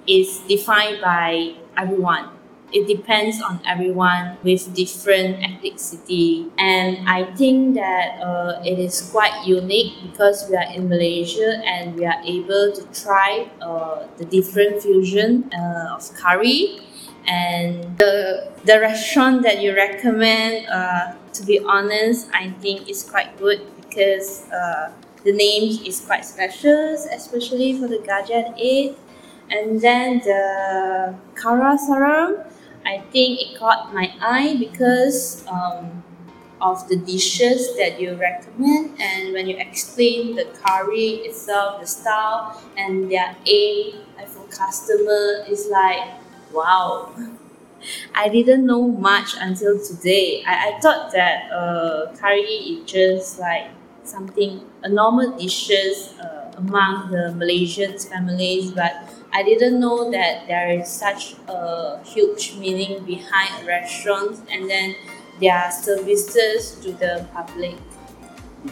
is 0.08 0.40
defined 0.48 1.02
by 1.02 1.54
everyone. 1.78 2.41
It 2.72 2.88
depends 2.88 3.42
on 3.42 3.60
everyone 3.68 4.38
with 4.44 4.74
different 4.74 5.40
ethnicity, 5.44 6.50
and 6.58 7.08
I 7.08 7.26
think 7.36 7.76
that 7.76 8.22
uh, 8.22 8.62
it 8.64 8.80
is 8.80 9.02
quite 9.12 9.46
unique 9.46 9.94
because 10.04 10.48
we 10.50 10.56
are 10.56 10.72
in 10.72 10.88
Malaysia 10.88 11.62
and 11.66 11.96
we 11.96 12.06
are 12.06 12.22
able 12.24 12.72
to 12.72 12.84
try 12.96 13.50
uh, 13.62 14.08
the 14.18 14.26
different 14.26 14.82
fusion 14.82 15.52
uh, 15.54 15.96
of 15.96 16.08
curry 16.16 16.80
and 17.28 17.98
the 18.00 18.50
the 18.66 18.80
restaurant 18.80 19.44
that 19.44 19.62
you 19.62 19.76
recommend 19.76 20.66
uh, 20.66 21.14
to 21.32 21.46
be 21.46 21.60
honest 21.60 22.26
i 22.34 22.50
think 22.66 22.90
is 22.90 23.04
quite 23.04 23.30
good 23.38 23.62
because 23.78 24.50
uh, 24.50 24.90
the 25.24 25.32
name 25.32 25.86
is 25.86 26.02
quite 26.02 26.26
special, 26.26 26.98
especially 27.14 27.78
for 27.80 27.88
the 27.88 27.98
Gajah 27.98 28.50
at 28.50 28.60
Eight. 28.60 28.98
And 29.50 29.80
then 29.82 30.20
the 30.20 31.16
Kara 31.36 31.78
Saram, 31.78 32.46
I 32.86 33.00
think 33.12 33.40
it 33.40 33.58
caught 33.58 33.94
my 33.94 34.14
eye 34.22 34.56
because 34.60 35.46
um, 35.48 36.04
of 36.62 36.88
the 36.88 36.96
dishes 36.96 37.76
that 37.78 38.00
you 38.00 38.16
recommend 38.16 39.00
and 39.00 39.34
when 39.34 39.48
you 39.48 39.58
explain 39.58 40.36
the 40.36 40.46
curry 40.64 41.26
itself, 41.28 41.82
the 41.82 41.88
style 41.88 42.62
and 42.78 43.12
their 43.12 43.36
aim 43.46 43.96
for 44.28 44.44
customer 44.48 45.46
is 45.48 45.68
like 45.72 46.02
wow. 46.54 47.14
I 48.16 48.30
didn't 48.30 48.66
know 48.66 48.88
much 48.88 49.36
until 49.40 49.80
today. 49.84 50.44
I, 50.46 50.70
I 50.76 50.80
thought 50.80 51.12
that 51.14 51.52
uh, 51.52 52.14
curry 52.18 52.42
is 52.42 52.92
just 52.92 53.40
like 53.40 53.70
something 54.04 54.62
a 54.84 54.90
normal 54.90 55.38
dishes 55.38 56.14
uh, 56.20 56.41
among 56.62 57.12
the 57.12 57.34
Malaysian 57.34 57.98
families, 57.98 58.72
but 58.72 58.94
I 59.34 59.44
didn't 59.44 59.80
know 59.80 60.12
that 60.12 60.48
there 60.48 60.70
is 60.80 60.88
such 60.88 61.36
a 61.48 62.04
huge 62.04 62.56
meaning 62.58 63.04
behind 63.04 63.66
restaurants 63.66 64.42
and 64.52 64.70
then 64.70 64.96
their 65.40 65.72
services 65.72 66.78
to 66.84 66.92
the 66.94 67.26
public. 67.34 67.76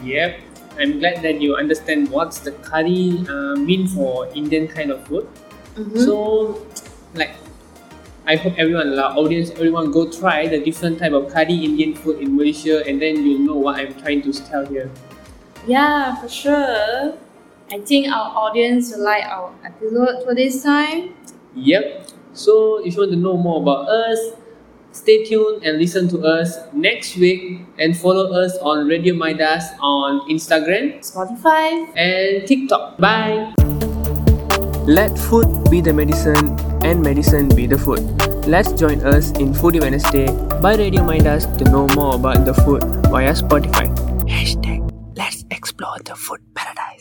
Yep, 0.04 0.40
I'm 0.78 1.00
glad 1.00 1.24
that 1.24 1.42
you 1.42 1.56
understand 1.56 2.10
what's 2.10 2.40
the 2.40 2.52
curry 2.52 3.26
uh, 3.28 3.56
mean 3.56 3.88
for 3.88 4.28
Indian 4.36 4.68
kind 4.68 4.92
of 4.92 5.06
food. 5.08 5.28
Mhm. 5.76 5.98
So, 5.98 6.16
like, 7.16 7.34
I 8.28 8.36
hope 8.36 8.54
everyone, 8.58 8.94
our 9.00 9.18
audience, 9.18 9.50
everyone 9.50 9.90
go 9.92 10.06
try 10.12 10.46
the 10.46 10.60
different 10.60 11.00
type 11.00 11.14
of 11.14 11.34
curry 11.34 11.56
Indian 11.66 11.96
food 11.96 12.22
in 12.22 12.36
Malaysia, 12.38 12.86
and 12.86 13.02
then 13.02 13.26
you'll 13.26 13.42
know 13.42 13.56
what 13.58 13.80
I'm 13.82 13.96
trying 13.98 14.22
to 14.22 14.32
tell 14.46 14.66
here. 14.68 14.92
Yeah, 15.66 16.16
for 16.22 16.30
sure. 16.30 17.18
I 17.72 17.78
think 17.80 18.10
our 18.10 18.50
audience 18.50 18.92
will 18.92 19.06
like 19.06 19.24
our 19.26 19.54
episode 19.64 20.24
for 20.26 20.34
this 20.34 20.64
time. 20.64 21.14
Yep. 21.56 22.10
So 22.34 22.82
if 22.86 22.96
you 22.96 23.02
want 23.02 23.12
to 23.12 23.18
know 23.18 23.38
more 23.38 23.62
about 23.62 23.88
us, 23.90 24.18
stay 24.92 25.24
tuned 25.24 25.64
and 25.64 25.78
listen 25.78 26.10
to 26.10 26.26
us 26.26 26.58
next 26.74 27.16
week 27.18 27.62
and 27.78 27.96
follow 27.96 28.34
us 28.34 28.58
on 28.62 28.88
Radio 28.88 29.14
Midas 29.14 29.66
on 29.82 30.26
Instagram, 30.30 30.98
Spotify, 31.06 31.86
and 31.96 32.48
TikTok. 32.48 32.98
Bye. 32.98 33.54
Let 34.90 35.14
food 35.30 35.70
be 35.70 35.82
the 35.82 35.94
medicine 35.94 36.58
and 36.82 37.04
medicine 37.04 37.50
be 37.54 37.68
the 37.68 37.78
food. 37.78 38.02
Let's 38.48 38.74
join 38.74 39.06
us 39.06 39.30
in 39.38 39.54
Foodie 39.54 39.82
Wednesday 39.82 40.26
by 40.60 40.74
Radio 40.74 41.04
Midas 41.04 41.46
to 41.62 41.66
know 41.70 41.86
more 41.94 42.16
about 42.16 42.46
the 42.46 42.54
food 42.66 42.82
via 43.14 43.38
Spotify. 43.38 43.94
Hashtag 44.26 44.90
let's 45.16 45.46
explore 45.52 46.00
the 46.06 46.16
food 46.16 46.40
paradise. 46.56 46.99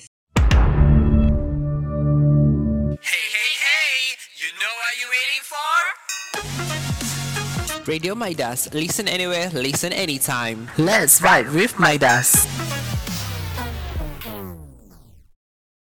Radio 7.89 8.15
Midas. 8.15 8.69
Listen 8.75 9.09
anywhere, 9.09 9.49
listen 9.49 9.95
anytime. 9.95 10.69
Let's 10.77 11.23
ride 11.23 11.49
with 11.53 11.79
Midas. 11.79 12.47